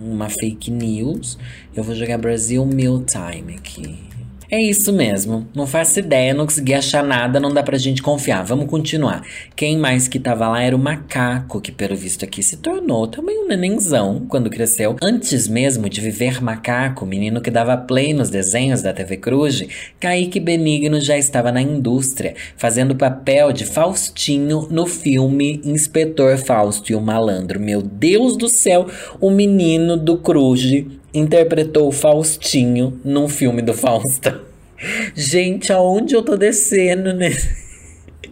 uma 0.00 0.28
fake 0.28 0.70
news. 0.70 1.38
Eu 1.74 1.82
vou 1.82 1.94
jogar 1.94 2.18
Brasil 2.18 2.64
Meal 2.66 3.02
Time 3.04 3.54
aqui. 3.56 4.13
É 4.50 4.60
isso 4.60 4.92
mesmo. 4.92 5.48
Não 5.54 5.66
faço 5.66 5.98
ideia, 5.98 6.34
não 6.34 6.44
consegui 6.44 6.74
achar 6.74 7.02
nada, 7.02 7.40
não 7.40 7.52
dá 7.52 7.62
pra 7.62 7.78
gente 7.78 8.02
confiar. 8.02 8.44
Vamos 8.44 8.66
continuar. 8.66 9.22
Quem 9.56 9.78
mais 9.78 10.06
que 10.06 10.18
tava 10.18 10.48
lá 10.48 10.62
era 10.62 10.76
o 10.76 10.78
macaco, 10.78 11.60
que 11.60 11.72
pelo 11.72 11.96
visto 11.96 12.24
aqui 12.24 12.42
se 12.42 12.58
tornou 12.58 13.06
também 13.06 13.38
um 13.38 13.48
nenenzão 13.48 14.26
quando 14.28 14.50
cresceu. 14.50 14.96
Antes 15.02 15.48
mesmo 15.48 15.88
de 15.88 16.00
viver 16.00 16.42
macaco, 16.42 17.06
menino 17.06 17.40
que 17.40 17.50
dava 17.50 17.76
play 17.76 18.12
nos 18.12 18.30
desenhos 18.30 18.82
da 18.82 18.92
TV 18.92 19.16
Cruz, 19.16 19.66
Kaique 19.98 20.38
Benigno 20.38 21.00
já 21.00 21.16
estava 21.16 21.50
na 21.50 21.62
indústria, 21.62 22.34
fazendo 22.56 22.94
papel 22.94 23.52
de 23.52 23.64
Faustinho 23.64 24.68
no 24.70 24.86
filme 24.86 25.60
Inspetor 25.64 26.36
Fausto 26.36 26.92
e 26.92 26.94
o 26.94 27.00
Malandro. 27.00 27.58
Meu 27.58 27.80
Deus 27.80 28.36
do 28.36 28.48
céu, 28.48 28.86
o 29.20 29.30
menino 29.30 29.96
do 29.96 30.18
Cruz 30.18 30.84
interpretou 31.14 31.90
Faustinho 31.92 33.00
num 33.04 33.28
filme 33.28 33.62
do 33.62 33.72
Fausto. 33.72 34.40
Gente, 35.14 35.72
aonde 35.72 36.14
eu 36.14 36.22
tô 36.22 36.36
descendo 36.36 37.12
nesse. 37.14 37.63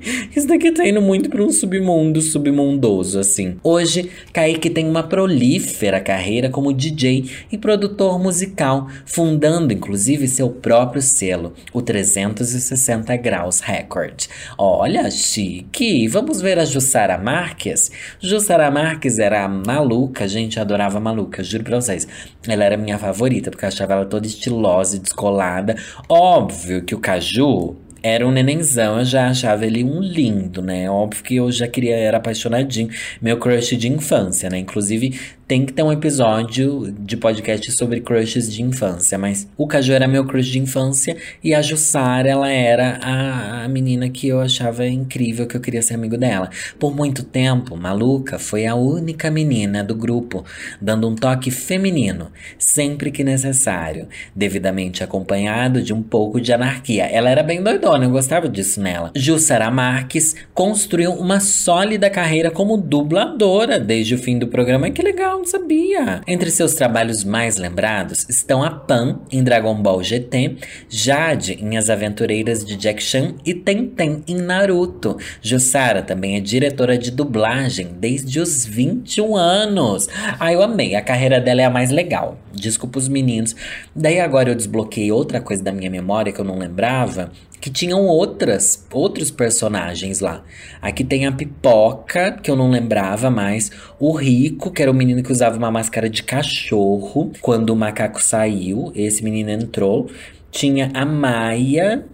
Isso 0.34 0.46
daqui 0.46 0.72
tá 0.72 0.86
indo 0.86 1.00
muito 1.00 1.28
para 1.28 1.42
um 1.42 1.50
submundo 1.50 2.20
submundoso, 2.20 3.18
assim. 3.18 3.56
Hoje, 3.62 4.10
Kaique 4.32 4.70
tem 4.70 4.88
uma 4.88 5.02
prolífera 5.02 6.00
carreira 6.00 6.48
como 6.50 6.72
DJ 6.72 7.30
e 7.50 7.58
produtor 7.58 8.18
musical, 8.18 8.88
fundando 9.04 9.72
inclusive 9.72 10.26
seu 10.26 10.50
próprio 10.50 11.00
selo, 11.00 11.54
o 11.72 11.80
360 11.80 13.16
Graus 13.16 13.60
Record. 13.60 14.26
Olha, 14.58 15.10
chique! 15.10 16.08
Vamos 16.08 16.40
ver 16.40 16.58
a 16.58 16.64
Jussara 16.64 17.18
Marques? 17.18 17.90
Jussara 18.20 18.70
Marques 18.70 19.18
era 19.18 19.46
maluca, 19.48 20.26
gente, 20.26 20.58
adorava 20.58 20.98
maluca, 20.98 21.44
juro 21.44 21.64
pra 21.64 21.80
vocês. 21.80 22.06
Ela 22.46 22.64
era 22.64 22.76
minha 22.76 22.98
favorita, 22.98 23.50
porque 23.50 23.64
eu 23.64 23.68
achava 23.68 23.92
ela 23.94 24.04
toda 24.04 24.26
estilosa 24.26 24.96
e 24.96 24.98
descolada. 24.98 25.76
Óbvio 26.08 26.82
que 26.82 26.94
o 26.94 26.98
Caju 26.98 27.76
era 28.02 28.26
um 28.26 28.32
nenenzão, 28.32 28.98
eu 28.98 29.04
já 29.04 29.28
achava 29.28 29.64
ele 29.64 29.84
um 29.84 30.00
lindo, 30.00 30.60
né? 30.60 30.90
Óbvio 30.90 31.22
que 31.22 31.36
eu 31.36 31.52
já 31.52 31.68
queria, 31.68 31.96
era 31.96 32.16
apaixonadinho, 32.16 32.90
meu 33.20 33.36
crush 33.38 33.76
de 33.76 33.88
infância, 33.88 34.50
né? 34.50 34.58
Inclusive, 34.58 35.20
tem 35.52 35.66
que 35.66 35.72
ter 35.74 35.82
um 35.82 35.92
episódio 35.92 36.90
de 36.98 37.14
podcast 37.14 37.70
sobre 37.72 38.00
crushes 38.00 38.50
de 38.50 38.62
infância, 38.62 39.18
mas 39.18 39.46
o 39.54 39.66
Caju 39.66 39.92
era 39.92 40.08
meu 40.08 40.24
crush 40.24 40.46
de 40.46 40.58
infância 40.58 41.14
e 41.44 41.52
a 41.52 41.60
Jussara, 41.60 42.26
ela 42.26 42.50
era 42.50 42.98
a, 43.02 43.64
a 43.64 43.68
menina 43.68 44.08
que 44.08 44.28
eu 44.28 44.40
achava 44.40 44.86
incrível, 44.86 45.46
que 45.46 45.54
eu 45.54 45.60
queria 45.60 45.82
ser 45.82 45.92
amigo 45.92 46.16
dela. 46.16 46.48
Por 46.78 46.96
muito 46.96 47.22
tempo, 47.22 47.76
Maluca 47.76 48.38
foi 48.38 48.64
a 48.64 48.74
única 48.74 49.30
menina 49.30 49.84
do 49.84 49.94
grupo, 49.94 50.42
dando 50.80 51.06
um 51.06 51.14
toque 51.14 51.50
feminino, 51.50 52.32
sempre 52.58 53.10
que 53.10 53.22
necessário, 53.22 54.08
devidamente 54.34 55.04
acompanhado 55.04 55.82
de 55.82 55.92
um 55.92 56.02
pouco 56.02 56.40
de 56.40 56.50
anarquia. 56.50 57.04
Ela 57.04 57.28
era 57.28 57.42
bem 57.42 57.62
doidona, 57.62 58.06
eu 58.06 58.10
gostava 58.10 58.48
disso 58.48 58.80
nela. 58.80 59.12
Jussara 59.14 59.70
Marques 59.70 60.34
construiu 60.54 61.12
uma 61.12 61.40
sólida 61.40 62.08
carreira 62.08 62.50
como 62.50 62.78
dubladora 62.78 63.78
desde 63.78 64.14
o 64.14 64.18
fim 64.18 64.38
do 64.38 64.46
programa. 64.46 64.90
Que 64.90 65.02
legal! 65.02 65.41
Não 65.42 65.46
sabia. 65.46 66.20
Entre 66.24 66.52
seus 66.52 66.74
trabalhos 66.74 67.24
mais 67.24 67.56
lembrados 67.56 68.24
estão 68.28 68.62
a 68.62 68.70
Pan 68.70 69.18
em 69.30 69.42
Dragon 69.42 69.74
Ball 69.74 70.00
GT, 70.00 70.56
Jade 70.88 71.58
em 71.60 71.76
As 71.76 71.90
Aventureiras 71.90 72.64
de 72.64 72.76
Jack 72.76 73.02
Chan 73.02 73.34
e 73.44 73.52
Tenten 73.52 74.22
em 74.28 74.36
Naruto. 74.36 75.16
Jussara 75.40 76.00
também 76.00 76.36
é 76.36 76.40
diretora 76.40 76.96
de 76.96 77.10
dublagem 77.10 77.88
desde 77.98 78.38
os 78.38 78.64
21 78.64 79.36
anos. 79.36 80.08
Ah, 80.38 80.52
eu 80.52 80.62
amei. 80.62 80.94
A 80.94 81.02
carreira 81.02 81.40
dela 81.40 81.62
é 81.62 81.64
a 81.64 81.70
mais 81.70 81.90
legal. 81.90 82.38
Desculpa 82.52 83.00
os 83.00 83.08
meninos. 83.08 83.56
Daí 83.96 84.20
agora 84.20 84.50
eu 84.50 84.54
desbloqueei 84.54 85.10
outra 85.10 85.40
coisa 85.40 85.62
da 85.62 85.72
minha 85.72 85.90
memória 85.90 86.32
que 86.32 86.40
eu 86.40 86.44
não 86.44 86.56
lembrava, 86.56 87.32
que 87.62 87.70
tinham 87.70 88.04
outras, 88.06 88.84
outros 88.92 89.30
personagens 89.30 90.18
lá. 90.18 90.42
Aqui 90.82 91.04
tem 91.04 91.26
a 91.26 91.32
Pipoca, 91.32 92.32
que 92.32 92.50
eu 92.50 92.56
não 92.56 92.68
lembrava 92.68 93.30
mais, 93.30 93.70
o 94.00 94.10
Rico, 94.10 94.72
que 94.72 94.82
era 94.82 94.90
o 94.90 94.94
menino 94.94 95.22
que 95.22 95.30
usava 95.30 95.56
uma 95.56 95.70
máscara 95.70 96.10
de 96.10 96.24
cachorro 96.24 97.30
quando 97.40 97.70
o 97.70 97.76
macaco 97.76 98.20
saiu, 98.20 98.90
esse 98.96 99.22
menino 99.22 99.48
entrou. 99.48 100.10
Tinha 100.50 100.90
a 100.92 101.06
Maia, 101.06 102.04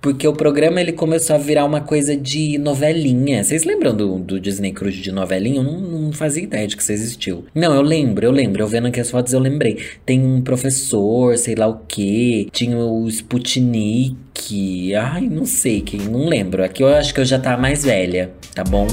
porque 0.00 0.26
o 0.26 0.32
programa 0.32 0.80
ele 0.80 0.92
começou 0.92 1.36
a 1.36 1.38
virar 1.38 1.64
uma 1.64 1.80
coisa 1.80 2.16
de 2.16 2.58
novelinha. 2.58 3.44
Vocês 3.44 3.64
lembram 3.64 3.94
do, 3.94 4.18
do 4.18 4.40
Disney 4.40 4.72
Cruise 4.72 5.00
de 5.00 5.12
novelinha? 5.12 5.58
Eu 5.58 5.64
não, 5.64 5.78
não 5.80 6.12
fazia 6.12 6.42
ideia 6.42 6.66
de 6.66 6.76
que 6.76 6.82
isso 6.82 6.92
existiu. 6.92 7.44
Não, 7.54 7.74
eu 7.74 7.82
lembro, 7.82 8.24
eu 8.24 8.30
lembro. 8.30 8.62
Eu 8.62 8.68
vendo 8.68 8.86
aqui 8.88 9.00
as 9.00 9.10
fotos 9.10 9.32
eu 9.32 9.40
lembrei. 9.40 9.78
Tem 10.06 10.20
um 10.24 10.40
professor, 10.40 11.36
sei 11.36 11.54
lá 11.54 11.66
o 11.66 11.80
quê. 11.86 12.48
Tinha 12.50 12.78
o 12.78 13.06
Sputnik. 13.08 14.94
Ai, 14.94 15.28
não 15.28 15.44
sei 15.44 15.80
quem, 15.82 16.00
não 16.00 16.26
lembro. 16.26 16.64
Aqui 16.64 16.82
eu 16.82 16.88
acho 16.88 17.12
que 17.12 17.20
eu 17.20 17.24
já 17.24 17.38
tava 17.38 17.60
mais 17.60 17.84
velha, 17.84 18.30
tá 18.54 18.64
bom? 18.64 18.86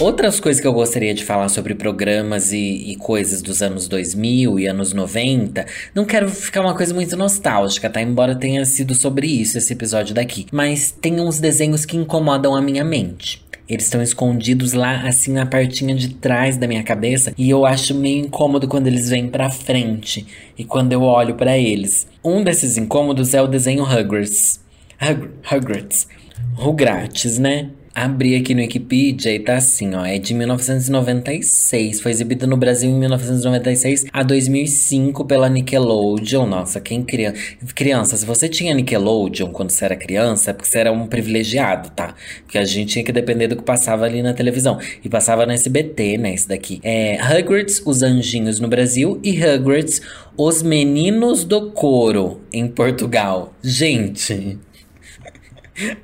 Outras 0.00 0.40
coisas 0.40 0.60
que 0.60 0.66
eu 0.66 0.72
gostaria 0.72 1.14
de 1.14 1.24
falar 1.24 1.48
sobre 1.48 1.72
programas 1.72 2.52
e, 2.52 2.58
e, 2.58 2.96
coisas 2.96 3.40
dos 3.40 3.62
anos 3.62 3.86
2000 3.86 4.58
e 4.58 4.66
anos 4.66 4.92
90, 4.92 5.64
não 5.94 6.04
quero 6.04 6.28
ficar 6.28 6.62
uma 6.62 6.74
coisa 6.74 6.92
muito 6.92 7.16
nostálgica, 7.16 7.88
tá? 7.88 8.02
Embora 8.02 8.34
tenha 8.34 8.64
sido 8.64 8.92
sobre 8.92 9.28
isso 9.28 9.56
esse 9.56 9.72
episódio 9.72 10.12
daqui. 10.12 10.46
Mas 10.50 10.90
tem 10.90 11.20
uns 11.20 11.38
desenhos 11.38 11.84
que 11.84 11.96
incomodam 11.96 12.56
a 12.56 12.60
minha 12.60 12.84
mente. 12.84 13.44
Eles 13.68 13.84
estão 13.84 14.02
escondidos 14.02 14.72
lá, 14.72 15.06
assim, 15.06 15.32
na 15.32 15.46
partinha 15.46 15.94
de 15.94 16.08
trás 16.08 16.56
da 16.56 16.66
minha 16.66 16.82
cabeça. 16.82 17.32
E 17.38 17.48
eu 17.48 17.64
acho 17.64 17.94
meio 17.94 18.26
incômodo 18.26 18.66
quando 18.66 18.88
eles 18.88 19.08
vêm 19.08 19.28
pra 19.28 19.48
frente. 19.48 20.26
E 20.58 20.64
quando 20.64 20.92
eu 20.92 21.02
olho 21.02 21.36
para 21.36 21.56
eles. 21.56 22.08
Um 22.22 22.42
desses 22.42 22.76
incômodos 22.76 23.32
é 23.32 23.40
o 23.40 23.46
desenho 23.46 23.84
Hugwarts. 23.84 24.60
Hug 25.00 25.30
Hugwarts. 25.50 26.08
Rugrats, 26.56 27.38
né? 27.38 27.70
Abri 27.94 28.34
aqui 28.34 28.56
no 28.56 28.60
Wikipedia 28.60 29.32
e 29.32 29.38
tá 29.38 29.56
assim, 29.56 29.94
ó. 29.94 30.04
É 30.04 30.18
de 30.18 30.34
1996. 30.34 32.00
Foi 32.00 32.10
exibido 32.10 32.44
no 32.44 32.56
Brasil 32.56 32.90
em 32.90 32.98
1996 32.98 34.06
a 34.12 34.24
2005 34.24 35.24
pela 35.24 35.48
Nickelodeon. 35.48 36.44
Nossa, 36.44 36.80
quem 36.80 37.04
criança. 37.04 37.38
Criança, 37.72 38.16
se 38.16 38.26
você 38.26 38.48
tinha 38.48 38.74
Nickelodeon 38.74 39.52
quando 39.52 39.70
você 39.70 39.84
era 39.84 39.94
criança, 39.94 40.50
é 40.50 40.52
porque 40.52 40.68
você 40.68 40.80
era 40.80 40.90
um 40.90 41.06
privilegiado, 41.06 41.90
tá? 41.90 42.16
Porque 42.42 42.58
a 42.58 42.64
gente 42.64 42.94
tinha 42.94 43.04
que 43.04 43.12
depender 43.12 43.46
do 43.46 43.54
que 43.54 43.62
passava 43.62 44.04
ali 44.04 44.22
na 44.22 44.34
televisão. 44.34 44.76
E 45.04 45.08
passava 45.08 45.46
no 45.46 45.52
SBT, 45.52 46.18
né? 46.18 46.34
Esse 46.34 46.48
daqui. 46.48 46.80
É 46.82 47.16
Hogwarts, 47.22 47.80
Os 47.86 48.02
Anjinhos 48.02 48.58
no 48.58 48.66
Brasil 48.66 49.20
e 49.22 49.40
Hogwarts, 49.40 50.02
Os 50.36 50.64
Meninos 50.64 51.44
do 51.44 51.70
Coro 51.70 52.40
em 52.52 52.66
Portugal. 52.66 53.54
Gente. 53.62 54.58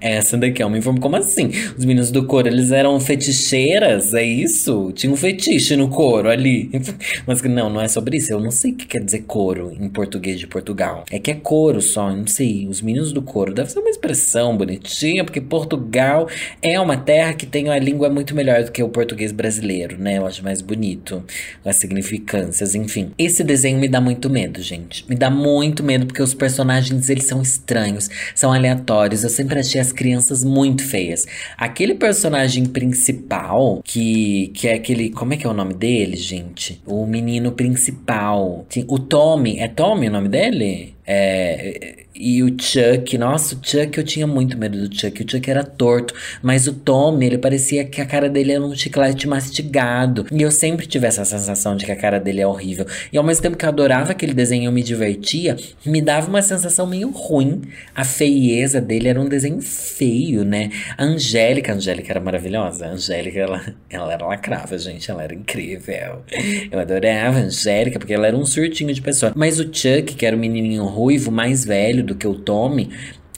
Essa 0.00 0.36
daqui 0.36 0.62
é 0.62 0.66
uma 0.66 0.78
informação. 0.78 1.00
Como 1.00 1.16
assim? 1.16 1.50
Os 1.76 1.84
meninos 1.84 2.10
do 2.10 2.24
coro, 2.24 2.48
eles 2.48 2.72
eram 2.72 2.98
feticheiras? 2.98 4.12
É 4.14 4.24
isso? 4.24 4.92
Tinha 4.94 5.12
um 5.12 5.16
fetiche 5.16 5.76
no 5.76 5.88
coro 5.88 6.28
ali. 6.28 6.70
Mas 7.26 7.40
não, 7.42 7.70
não 7.70 7.80
é 7.80 7.88
sobre 7.88 8.16
isso. 8.16 8.32
Eu 8.32 8.40
não 8.40 8.50
sei 8.50 8.72
o 8.72 8.74
que 8.74 8.86
quer 8.86 9.02
dizer 9.02 9.22
coro 9.22 9.72
em 9.78 9.88
português 9.88 10.38
de 10.38 10.46
Portugal. 10.46 11.04
É 11.10 11.18
que 11.18 11.30
é 11.30 11.34
coro 11.34 11.80
só, 11.80 12.10
não 12.14 12.26
sei. 12.26 12.66
Os 12.66 12.80
meninos 12.80 13.12
do 13.12 13.22
coro. 13.22 13.54
Deve 13.54 13.70
ser 13.70 13.78
uma 13.78 13.90
expressão 13.90 14.56
bonitinha, 14.56 15.24
porque 15.24 15.40
Portugal 15.40 16.28
é 16.60 16.78
uma 16.80 16.96
terra 16.96 17.34
que 17.34 17.46
tem 17.46 17.64
uma 17.64 17.78
língua 17.78 18.10
muito 18.10 18.34
melhor 18.34 18.64
do 18.64 18.72
que 18.72 18.82
o 18.82 18.88
português 18.88 19.32
brasileiro, 19.32 19.96
né? 19.98 20.18
Eu 20.18 20.26
acho 20.26 20.42
mais 20.42 20.60
bonito. 20.60 21.22
As 21.64 21.76
significâncias, 21.76 22.74
enfim. 22.74 23.12
Esse 23.16 23.44
desenho 23.44 23.78
me 23.78 23.88
dá 23.88 24.00
muito 24.00 24.28
medo, 24.28 24.60
gente. 24.60 25.04
Me 25.08 25.14
dá 25.14 25.30
muito 25.30 25.82
medo 25.82 26.06
porque 26.06 26.22
os 26.22 26.34
personagens, 26.34 27.08
eles 27.08 27.24
são 27.24 27.40
estranhos, 27.40 28.10
são 28.34 28.52
aleatórios. 28.52 29.22
Eu 29.22 29.30
sempre 29.30 29.59
achei 29.60 29.80
as 29.80 29.92
crianças 29.92 30.44
muito 30.44 30.82
feias. 30.84 31.26
Aquele 31.56 31.94
personagem 31.94 32.64
principal, 32.64 33.80
que, 33.84 34.48
que 34.54 34.68
é 34.68 34.74
aquele. 34.74 35.10
Como 35.10 35.34
é 35.34 35.36
que 35.36 35.46
é 35.46 35.50
o 35.50 35.54
nome 35.54 35.74
dele, 35.74 36.16
gente? 36.16 36.80
O 36.86 37.06
menino 37.06 37.52
principal. 37.52 38.66
O 38.86 38.98
Tommy. 38.98 39.58
É 39.58 39.68
Tommy 39.68 40.08
o 40.08 40.12
nome 40.12 40.28
dele? 40.28 40.94
É, 41.06 42.04
e 42.20 42.42
o 42.42 42.54
Chuck, 42.60 43.16
nossa, 43.16 43.54
o 43.54 43.58
Chuck 43.62 43.96
eu 43.96 44.04
tinha 44.04 44.26
muito 44.26 44.58
medo 44.58 44.86
do 44.86 44.94
Chuck. 44.94 45.22
O 45.22 45.30
Chuck 45.30 45.50
era 45.50 45.64
torto, 45.64 46.12
mas 46.42 46.66
o 46.66 46.74
Tommy, 46.74 47.24
ele 47.24 47.38
parecia 47.38 47.82
que 47.82 47.98
a 47.98 48.04
cara 48.04 48.28
dele 48.28 48.52
era 48.52 48.62
um 48.62 48.76
chiclete 48.76 49.26
mastigado. 49.26 50.26
E 50.30 50.42
eu 50.42 50.50
sempre 50.50 50.86
tive 50.86 51.06
essa 51.06 51.24
sensação 51.24 51.74
de 51.74 51.86
que 51.86 51.92
a 51.92 51.96
cara 51.96 52.20
dele 52.20 52.42
é 52.42 52.46
horrível. 52.46 52.86
E 53.10 53.16
ao 53.16 53.24
mesmo 53.24 53.42
tempo 53.42 53.56
que 53.56 53.64
eu 53.64 53.70
adorava 53.70 54.12
aquele 54.12 54.34
desenho, 54.34 54.66
eu 54.66 54.72
me 54.72 54.82
divertia, 54.82 55.56
me 55.86 56.02
dava 56.02 56.28
uma 56.28 56.42
sensação 56.42 56.86
meio 56.86 57.08
ruim. 57.08 57.62
A 57.94 58.04
feieza 58.04 58.82
dele 58.82 59.08
era 59.08 59.18
um 59.18 59.28
desenho 59.28 59.62
feio, 59.62 60.44
né? 60.44 60.70
A 60.98 61.04
Angélica, 61.04 61.72
a 61.72 61.76
Angélica 61.76 62.12
era 62.12 62.20
maravilhosa. 62.20 62.84
A 62.84 62.90
Angélica, 62.90 63.38
ela, 63.38 63.74
ela 63.88 64.12
era 64.12 64.26
lacrava, 64.26 64.76
gente. 64.76 65.10
Ela 65.10 65.22
era 65.22 65.34
incrível. 65.34 66.22
Eu 66.70 66.78
adorava 66.78 67.38
a 67.38 67.42
Angélica, 67.42 67.98
porque 67.98 68.12
ela 68.12 68.26
era 68.26 68.36
um 68.36 68.44
surtinho 68.44 68.92
de 68.92 69.00
pessoa. 69.00 69.32
Mas 69.34 69.58
o 69.58 69.64
Chuck, 69.64 70.14
que 70.14 70.26
era 70.26 70.36
o 70.36 70.38
menininho 70.38 70.84
ruivo 70.84 71.30
mais 71.30 71.64
velho 71.64 72.09
do 72.10 72.14
que 72.14 72.26
o 72.26 72.34
Tommy, 72.34 72.90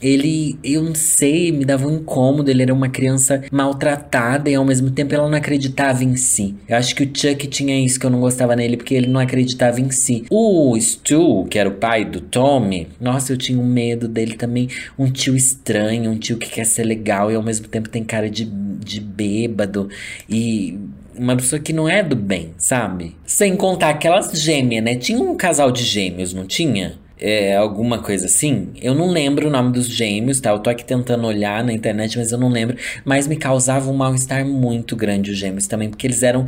ele, 0.03 0.59
eu 0.61 0.83
não 0.83 0.93
sei, 0.93 1.49
me 1.51 1.63
dava 1.63 1.87
um 1.87 1.95
incômodo. 1.95 2.51
Ele 2.51 2.61
era 2.61 2.73
uma 2.73 2.89
criança 2.89 3.41
maltratada 3.49 4.49
e 4.49 4.55
ao 4.55 4.65
mesmo 4.65 4.91
tempo 4.91 5.15
ela 5.15 5.29
não 5.29 5.37
acreditava 5.37 6.03
em 6.03 6.17
si. 6.17 6.55
Eu 6.67 6.75
acho 6.75 6.93
que 6.93 7.03
o 7.03 7.05
Chuck 7.05 7.47
tinha 7.47 7.79
isso 7.83 7.97
que 7.97 8.05
eu 8.05 8.09
não 8.09 8.19
gostava 8.19 8.53
nele, 8.53 8.75
porque 8.75 8.93
ele 8.93 9.07
não 9.07 9.21
acreditava 9.21 9.79
em 9.79 9.89
si. 9.91 10.25
O 10.29 10.77
Stu, 10.77 11.45
que 11.49 11.57
era 11.57 11.69
o 11.69 11.75
pai 11.75 12.03
do 12.03 12.19
Tommy, 12.19 12.89
nossa, 12.99 13.31
eu 13.31 13.37
tinha 13.37 13.57
um 13.57 13.65
medo 13.65 14.09
dele 14.09 14.33
também. 14.33 14.67
Um 14.99 15.09
tio 15.09 15.37
estranho, 15.37 16.11
um 16.11 16.17
tio 16.17 16.37
que 16.37 16.49
quer 16.49 16.65
ser 16.65 16.83
legal 16.83 17.31
e 17.31 17.35
ao 17.35 17.43
mesmo 17.43 17.67
tempo 17.69 17.87
tem 17.87 18.03
cara 18.03 18.29
de, 18.29 18.43
de 18.43 18.99
bêbado. 18.99 19.87
E 20.29 20.77
uma 21.17 21.35
pessoa 21.37 21.61
que 21.61 21.71
não 21.71 21.87
é 21.87 22.03
do 22.03 22.15
bem, 22.15 22.53
sabe? 22.57 23.15
Sem 23.25 23.55
contar 23.55 23.89
aquelas 23.91 24.31
gêmeas, 24.33 24.83
né? 24.83 24.95
Tinha 24.95 25.19
um 25.19 25.35
casal 25.35 25.71
de 25.71 25.83
gêmeos, 25.83 26.33
não 26.33 26.45
tinha? 26.45 27.01
É, 27.19 27.55
alguma 27.55 27.99
coisa 27.99 28.25
assim. 28.25 28.69
Eu 28.81 28.93
não 28.93 29.09
lembro 29.09 29.47
o 29.47 29.51
nome 29.51 29.71
dos 29.71 29.87
gêmeos, 29.87 30.39
tá? 30.39 30.51
Eu 30.51 30.59
tô 30.59 30.69
aqui 30.69 30.83
tentando 30.83 31.25
olhar 31.25 31.63
na 31.63 31.71
internet, 31.71 32.17
mas 32.17 32.31
eu 32.31 32.37
não 32.37 32.49
lembro. 32.49 32.77
Mas 33.05 33.27
me 33.27 33.35
causava 33.37 33.89
um 33.89 33.93
mal-estar 33.93 34.45
muito 34.45 34.95
grande 34.95 35.31
os 35.31 35.37
gêmeos 35.37 35.67
também, 35.67 35.89
porque 35.89 36.07
eles 36.07 36.23
eram 36.23 36.45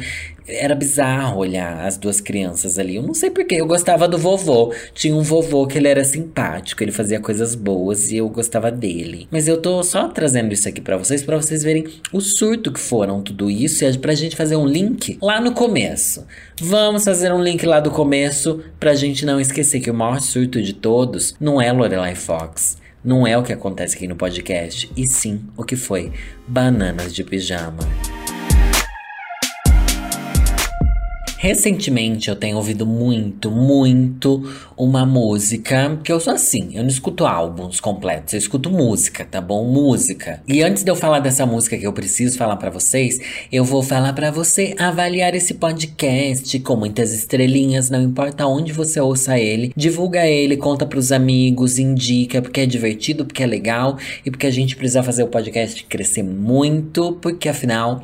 era 0.47 0.75
bizarro 0.75 1.39
olhar 1.39 1.85
as 1.85 1.97
duas 1.97 2.21
crianças 2.21 2.77
ali. 2.77 2.95
Eu 2.95 3.03
não 3.03 3.13
sei 3.13 3.29
porquê. 3.29 3.55
Eu 3.55 3.65
gostava 3.65 4.07
do 4.07 4.17
vovô. 4.17 4.73
Tinha 4.93 5.15
um 5.15 5.21
vovô 5.21 5.65
que 5.67 5.77
ele 5.77 5.87
era 5.87 6.03
simpático, 6.03 6.83
ele 6.83 6.91
fazia 6.91 7.19
coisas 7.19 7.55
boas 7.55 8.11
e 8.11 8.17
eu 8.17 8.29
gostava 8.29 8.71
dele. 8.71 9.27
Mas 9.31 9.47
eu 9.47 9.61
tô 9.61 9.83
só 9.83 10.07
trazendo 10.07 10.53
isso 10.53 10.67
aqui 10.67 10.81
para 10.81 10.97
vocês, 10.97 11.23
para 11.23 11.37
vocês 11.37 11.63
verem 11.63 11.85
o 12.11 12.21
surto 12.21 12.71
que 12.71 12.79
foram 12.79 13.21
tudo 13.21 13.49
isso 13.49 13.83
e 13.83 13.97
pra 13.97 14.13
gente 14.13 14.35
fazer 14.35 14.55
um 14.55 14.65
link 14.65 15.17
lá 15.21 15.39
no 15.39 15.53
começo. 15.53 16.25
Vamos 16.59 17.03
fazer 17.03 17.31
um 17.33 17.41
link 17.41 17.65
lá 17.65 17.79
do 17.79 17.91
começo 17.91 18.61
pra 18.79 18.95
gente 18.95 19.25
não 19.25 19.39
esquecer 19.39 19.79
que 19.79 19.91
o 19.91 19.93
maior 19.93 20.21
surto 20.21 20.61
de 20.61 20.73
todos 20.73 21.35
não 21.39 21.61
é 21.61 21.71
Lorelai 21.71 22.15
Fox. 22.15 22.77
Não 23.03 23.27
é 23.27 23.37
o 23.37 23.43
que 23.43 23.53
acontece 23.53 23.95
aqui 23.95 24.07
no 24.07 24.15
podcast, 24.15 24.91
e 24.97 25.05
sim 25.05 25.41
o 25.55 25.63
que 25.63 25.75
foi 25.75 26.11
Bananas 26.47 27.13
de 27.13 27.23
Pijama. 27.23 27.77
Recentemente 31.45 32.27
eu 32.27 32.35
tenho 32.35 32.57
ouvido 32.57 32.87
muito, 32.87 33.51
muito 33.51 34.51
uma 34.75 35.05
música 35.05 35.95
que 36.03 36.11
eu 36.11 36.19
sou 36.19 36.33
assim, 36.33 36.71
eu 36.73 36.81
não 36.81 36.89
escuto 36.89 37.23
álbuns 37.23 37.79
completos, 37.79 38.33
eu 38.33 38.39
escuto 38.39 38.71
música, 38.71 39.23
tá 39.23 39.39
bom? 39.39 39.63
Música. 39.63 40.41
E 40.47 40.63
antes 40.63 40.83
de 40.83 40.89
eu 40.89 40.95
falar 40.95 41.19
dessa 41.19 41.45
música 41.45 41.77
que 41.77 41.85
eu 41.85 41.93
preciso 41.93 42.35
falar 42.35 42.55
para 42.55 42.71
vocês, 42.71 43.19
eu 43.51 43.63
vou 43.63 43.83
falar 43.83 44.13
para 44.13 44.31
você 44.31 44.73
avaliar 44.79 45.35
esse 45.35 45.53
podcast 45.53 46.59
com 46.61 46.75
muitas 46.75 47.13
estrelinhas, 47.13 47.91
não 47.91 48.01
importa 48.01 48.47
onde 48.47 48.73
você 48.73 48.99
ouça 48.99 49.37
ele, 49.37 49.71
divulga 49.77 50.25
ele, 50.25 50.57
conta 50.57 50.83
pros 50.83 51.11
amigos, 51.11 51.77
indica, 51.77 52.41
porque 52.41 52.61
é 52.61 52.65
divertido, 52.65 53.23
porque 53.23 53.43
é 53.43 53.45
legal 53.45 53.99
e 54.25 54.31
porque 54.31 54.47
a 54.47 54.51
gente 54.51 54.75
precisa 54.75 55.03
fazer 55.03 55.21
o 55.21 55.27
podcast 55.27 55.83
crescer 55.83 56.23
muito, 56.23 57.19
porque 57.21 57.47
afinal 57.47 58.01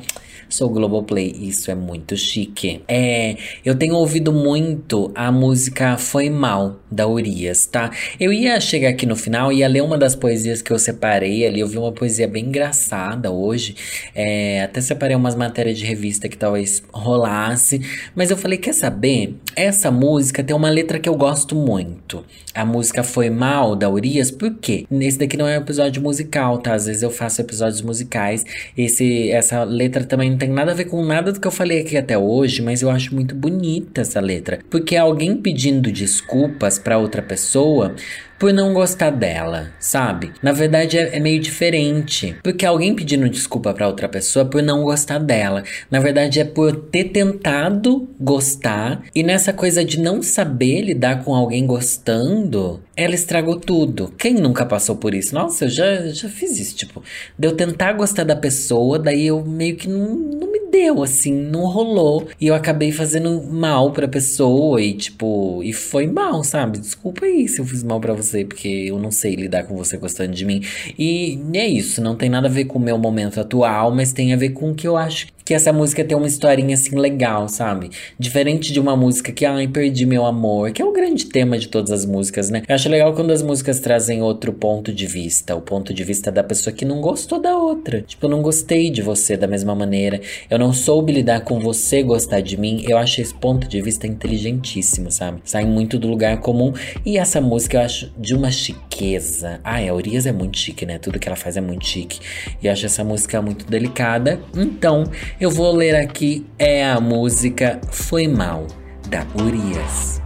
sou 0.48 0.68
Globoplay. 0.68 1.34
Isso 1.40 1.70
é 1.70 1.74
muito 1.74 2.16
chique. 2.16 2.82
É, 2.86 3.36
eu 3.64 3.74
tenho 3.74 3.94
ouvido 3.94 4.32
muito 4.32 5.10
a 5.14 5.30
música 5.32 5.96
Foi 5.96 6.28
Mal, 6.28 6.80
da 6.90 7.06
Urias, 7.06 7.66
tá? 7.66 7.90
Eu 8.20 8.32
ia 8.32 8.60
chegar 8.60 8.90
aqui 8.90 9.06
no 9.06 9.16
final 9.16 9.52
e 9.52 9.58
ia 9.58 9.68
ler 9.68 9.82
uma 9.82 9.96
das 9.96 10.14
poesias 10.14 10.60
que 10.60 10.70
eu 10.70 10.78
separei 10.78 11.46
ali. 11.46 11.60
Eu 11.60 11.66
vi 11.66 11.78
uma 11.78 11.92
poesia 11.92 12.28
bem 12.28 12.46
engraçada 12.46 13.30
hoje. 13.30 13.74
É, 14.14 14.62
até 14.62 14.80
separei 14.80 15.16
umas 15.16 15.34
matérias 15.34 15.78
de 15.78 15.84
revista 15.84 16.28
que 16.28 16.36
talvez 16.36 16.82
rolasse. 16.92 17.80
Mas 18.14 18.30
eu 18.30 18.36
falei, 18.36 18.58
quer 18.58 18.74
saber? 18.74 19.36
Essa 19.56 19.90
música 19.90 20.42
tem 20.42 20.54
uma 20.54 20.70
letra 20.70 20.98
que 20.98 21.08
eu 21.08 21.14
gosto 21.14 21.54
muito. 21.54 22.24
A 22.54 22.64
música 22.64 23.02
Foi 23.02 23.30
Mal, 23.30 23.74
da 23.74 23.88
Urias, 23.88 24.30
por 24.30 24.54
quê? 24.54 24.86
Esse 24.90 25.18
daqui 25.18 25.36
não 25.36 25.48
é 25.48 25.58
um 25.58 25.62
episódio 25.62 26.02
musical, 26.02 26.58
tá? 26.58 26.74
Às 26.74 26.86
vezes 26.86 27.02
eu 27.02 27.10
faço 27.10 27.40
episódios 27.40 27.80
musicais. 27.80 28.44
Esse, 28.76 29.30
essa 29.30 29.64
letra 29.64 30.04
também 30.04 30.21
não 30.30 30.36
tem 30.36 30.48
nada 30.48 30.72
a 30.72 30.74
ver 30.74 30.86
com 30.86 31.04
nada 31.04 31.32
do 31.32 31.40
que 31.40 31.46
eu 31.46 31.52
falei 31.52 31.80
aqui 31.80 31.96
até 31.96 32.16
hoje, 32.16 32.62
mas 32.62 32.82
eu 32.82 32.90
acho 32.90 33.14
muito 33.14 33.34
bonita 33.34 34.00
essa 34.00 34.20
letra. 34.20 34.58
Porque 34.70 34.96
é 34.96 34.98
alguém 34.98 35.36
pedindo 35.36 35.90
desculpas 35.90 36.78
para 36.78 36.98
outra 36.98 37.22
pessoa 37.22 37.94
por 38.42 38.52
não 38.52 38.74
gostar 38.74 39.10
dela, 39.10 39.70
sabe? 39.78 40.32
Na 40.42 40.50
verdade 40.50 40.98
é, 40.98 41.16
é 41.16 41.20
meio 41.20 41.38
diferente, 41.38 42.34
porque 42.42 42.66
alguém 42.66 42.92
pedindo 42.92 43.28
desculpa 43.28 43.72
para 43.72 43.86
outra 43.86 44.08
pessoa 44.08 44.44
por 44.44 44.60
não 44.60 44.82
gostar 44.82 45.20
dela. 45.20 45.62
Na 45.88 46.00
verdade 46.00 46.40
é 46.40 46.44
por 46.44 46.74
ter 46.74 47.04
tentado 47.04 48.08
gostar 48.18 49.04
e 49.14 49.22
nessa 49.22 49.52
coisa 49.52 49.84
de 49.84 50.00
não 50.00 50.20
saber 50.24 50.80
lidar 50.80 51.22
com 51.22 51.36
alguém 51.36 51.64
gostando, 51.64 52.82
ela 52.96 53.14
estragou 53.14 53.60
tudo. 53.60 54.12
Quem 54.18 54.34
nunca 54.34 54.66
passou 54.66 54.96
por 54.96 55.14
isso? 55.14 55.36
Nossa, 55.36 55.66
eu 55.66 55.68
já, 55.68 56.08
já 56.08 56.28
fiz 56.28 56.58
isso, 56.58 56.74
tipo, 56.74 57.00
de 57.38 57.46
eu 57.46 57.54
tentar 57.54 57.92
gostar 57.92 58.24
da 58.24 58.34
pessoa, 58.34 58.98
daí 58.98 59.28
eu 59.28 59.44
meio 59.44 59.76
que 59.76 59.88
não, 59.88 60.16
não 60.16 60.50
me 60.50 60.61
deu, 60.72 61.02
assim, 61.02 61.32
não 61.32 61.66
rolou. 61.66 62.26
E 62.40 62.46
eu 62.46 62.54
acabei 62.54 62.90
fazendo 62.90 63.42
mal 63.42 63.92
pra 63.92 64.08
pessoa 64.08 64.80
e, 64.80 64.94
tipo, 64.94 65.62
e 65.62 65.72
foi 65.72 66.06
mal, 66.06 66.42
sabe? 66.42 66.78
Desculpa 66.78 67.26
aí 67.26 67.46
se 67.46 67.60
eu 67.60 67.66
fiz 67.66 67.82
mal 67.84 68.00
pra 68.00 68.14
você 68.14 68.44
porque 68.44 68.68
eu 68.68 68.98
não 68.98 69.10
sei 69.10 69.36
lidar 69.36 69.64
com 69.64 69.76
você 69.76 69.98
gostando 69.98 70.32
de 70.32 70.44
mim. 70.44 70.62
E 70.98 71.38
é 71.54 71.66
isso, 71.66 72.00
não 72.00 72.16
tem 72.16 72.30
nada 72.30 72.48
a 72.48 72.50
ver 72.50 72.64
com 72.64 72.78
o 72.78 72.82
meu 72.82 72.96
momento 72.96 73.38
atual, 73.38 73.94
mas 73.94 74.12
tem 74.12 74.32
a 74.32 74.36
ver 74.36 74.50
com 74.50 74.70
o 74.70 74.74
que 74.74 74.88
eu 74.88 74.96
acho 74.96 75.26
que 75.44 75.54
essa 75.54 75.72
música 75.72 76.04
tem 76.04 76.16
uma 76.16 76.26
historinha 76.26 76.74
assim 76.74 76.96
legal, 76.96 77.48
sabe? 77.48 77.90
Diferente 78.18 78.72
de 78.72 78.80
uma 78.80 78.96
música 78.96 79.32
que, 79.32 79.44
ai, 79.44 79.68
perdi 79.68 80.06
meu 80.06 80.24
amor, 80.24 80.72
que 80.72 80.82
é 80.82 80.84
o 80.84 80.92
grande 80.92 81.26
tema 81.26 81.58
de 81.58 81.68
todas 81.68 81.90
as 81.90 82.04
músicas, 82.04 82.50
né? 82.50 82.62
Eu 82.68 82.74
acho 82.74 82.88
legal 82.88 83.12
quando 83.12 83.30
as 83.30 83.42
músicas 83.42 83.80
trazem 83.80 84.22
outro 84.22 84.52
ponto 84.52 84.92
de 84.92 85.06
vista, 85.06 85.54
o 85.54 85.60
ponto 85.60 85.92
de 85.92 86.04
vista 86.04 86.30
da 86.30 86.42
pessoa 86.42 86.74
que 86.74 86.84
não 86.84 87.00
gostou 87.00 87.40
da 87.40 87.56
outra. 87.56 88.02
Tipo, 88.02 88.26
eu 88.26 88.30
não 88.30 88.42
gostei 88.42 88.90
de 88.90 89.02
você 89.02 89.36
da 89.36 89.46
mesma 89.46 89.74
maneira, 89.74 90.20
eu 90.50 90.58
não 90.58 90.72
soube 90.72 91.12
lidar 91.12 91.40
com 91.42 91.58
você 91.60 92.02
gostar 92.02 92.40
de 92.40 92.56
mim. 92.56 92.84
Eu 92.86 92.98
acho 92.98 93.20
esse 93.20 93.34
ponto 93.34 93.66
de 93.68 93.80
vista 93.80 94.06
inteligentíssimo, 94.06 95.10
sabe? 95.10 95.40
Sai 95.44 95.64
muito 95.64 95.98
do 95.98 96.08
lugar 96.08 96.38
comum 96.40 96.72
e 97.04 97.18
essa 97.18 97.40
música 97.40 97.78
eu 97.78 97.82
acho 97.82 98.12
de 98.18 98.34
uma 98.34 98.50
chiqueza. 98.50 99.60
Ai, 99.64 99.88
a 99.88 99.94
Urias 99.94 100.26
é 100.26 100.32
muito 100.32 100.58
chique, 100.58 100.86
né? 100.86 100.98
Tudo 100.98 101.18
que 101.18 101.28
ela 101.28 101.36
faz 101.36 101.56
é 101.56 101.60
muito 101.60 101.86
chique. 101.86 102.20
E 102.62 102.66
eu 102.66 102.72
acho 102.72 102.86
essa 102.86 103.02
música 103.02 103.40
muito 103.42 103.66
delicada. 103.66 104.40
Então, 104.54 105.04
eu 105.42 105.50
vou 105.50 105.74
ler 105.74 105.96
aqui 105.96 106.46
é 106.56 106.88
a 106.88 107.00
música 107.00 107.80
Foi 107.90 108.28
Mal, 108.28 108.64
da 109.08 109.26
Urias. 109.34 110.22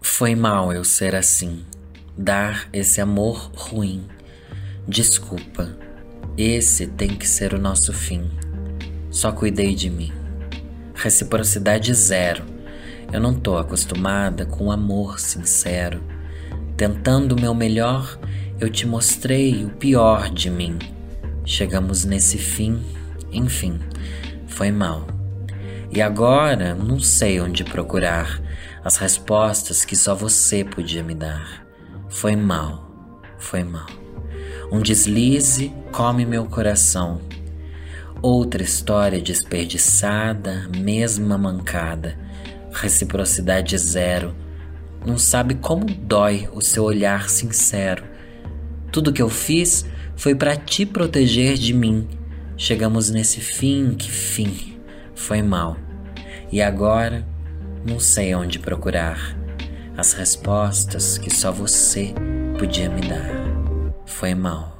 Foi 0.00 0.36
mal 0.36 0.72
eu 0.72 0.84
ser 0.84 1.16
assim, 1.16 1.64
dar 2.16 2.68
esse 2.72 3.00
amor 3.00 3.50
ruim. 3.52 4.06
Desculpa, 4.86 5.76
esse 6.38 6.86
tem 6.86 7.08
que 7.16 7.26
ser 7.26 7.52
o 7.52 7.58
nosso 7.58 7.92
fim. 7.92 8.30
Só 9.10 9.32
cuidei 9.32 9.74
de 9.74 9.90
mim. 9.90 10.12
Reciprocidade 10.94 11.92
zero. 11.94 12.44
Eu 13.12 13.18
não 13.18 13.34
tô 13.34 13.58
acostumada 13.58 14.46
com 14.46 14.70
amor 14.70 15.18
sincero. 15.18 16.00
Tentando 16.76 17.32
o 17.32 17.40
meu 17.40 17.56
melhor, 17.56 18.16
eu 18.60 18.70
te 18.70 18.86
mostrei 18.86 19.64
o 19.64 19.70
pior 19.70 20.30
de 20.30 20.48
mim. 20.48 20.78
Chegamos 21.46 22.04
nesse 22.04 22.38
fim, 22.38 22.82
enfim, 23.30 23.78
foi 24.46 24.70
mal. 24.70 25.06
E 25.90 26.00
agora 26.00 26.74
não 26.74 26.98
sei 26.98 27.38
onde 27.40 27.62
procurar 27.62 28.40
as 28.82 28.96
respostas 28.96 29.84
que 29.84 29.94
só 29.94 30.14
você 30.14 30.64
podia 30.64 31.02
me 31.02 31.14
dar. 31.14 31.66
Foi 32.08 32.34
mal, 32.34 33.22
foi 33.38 33.62
mal. 33.62 33.86
Um 34.72 34.80
deslize 34.80 35.72
come 35.92 36.24
meu 36.24 36.46
coração. 36.46 37.20
Outra 38.22 38.62
história 38.62 39.20
desperdiçada, 39.20 40.68
mesma 40.74 41.36
mancada. 41.36 42.18
Reciprocidade 42.72 43.76
zero. 43.76 44.34
Não 45.04 45.18
sabe 45.18 45.56
como 45.56 45.84
dói 45.84 46.48
o 46.52 46.62
seu 46.62 46.82
olhar 46.82 47.28
sincero 47.28 48.02
Tudo 48.90 49.12
que 49.12 49.20
eu 49.20 49.28
fiz 49.28 49.84
foi 50.16 50.34
para 50.34 50.56
te 50.56 50.86
proteger 50.86 51.54
de 51.54 51.72
mim. 51.72 52.08
Chegamos 52.56 53.10
nesse 53.10 53.40
fim, 53.40 53.94
que 53.94 54.10
fim. 54.10 54.78
Foi 55.14 55.42
mal. 55.42 55.76
E 56.50 56.62
agora, 56.62 57.26
não 57.84 57.98
sei 57.98 58.34
onde 58.34 58.58
procurar 58.58 59.36
as 59.96 60.12
respostas 60.12 61.18
que 61.18 61.34
só 61.34 61.52
você 61.52 62.14
podia 62.58 62.88
me 62.88 63.00
dar. 63.00 63.30
Foi 64.06 64.34
mal. 64.34 64.73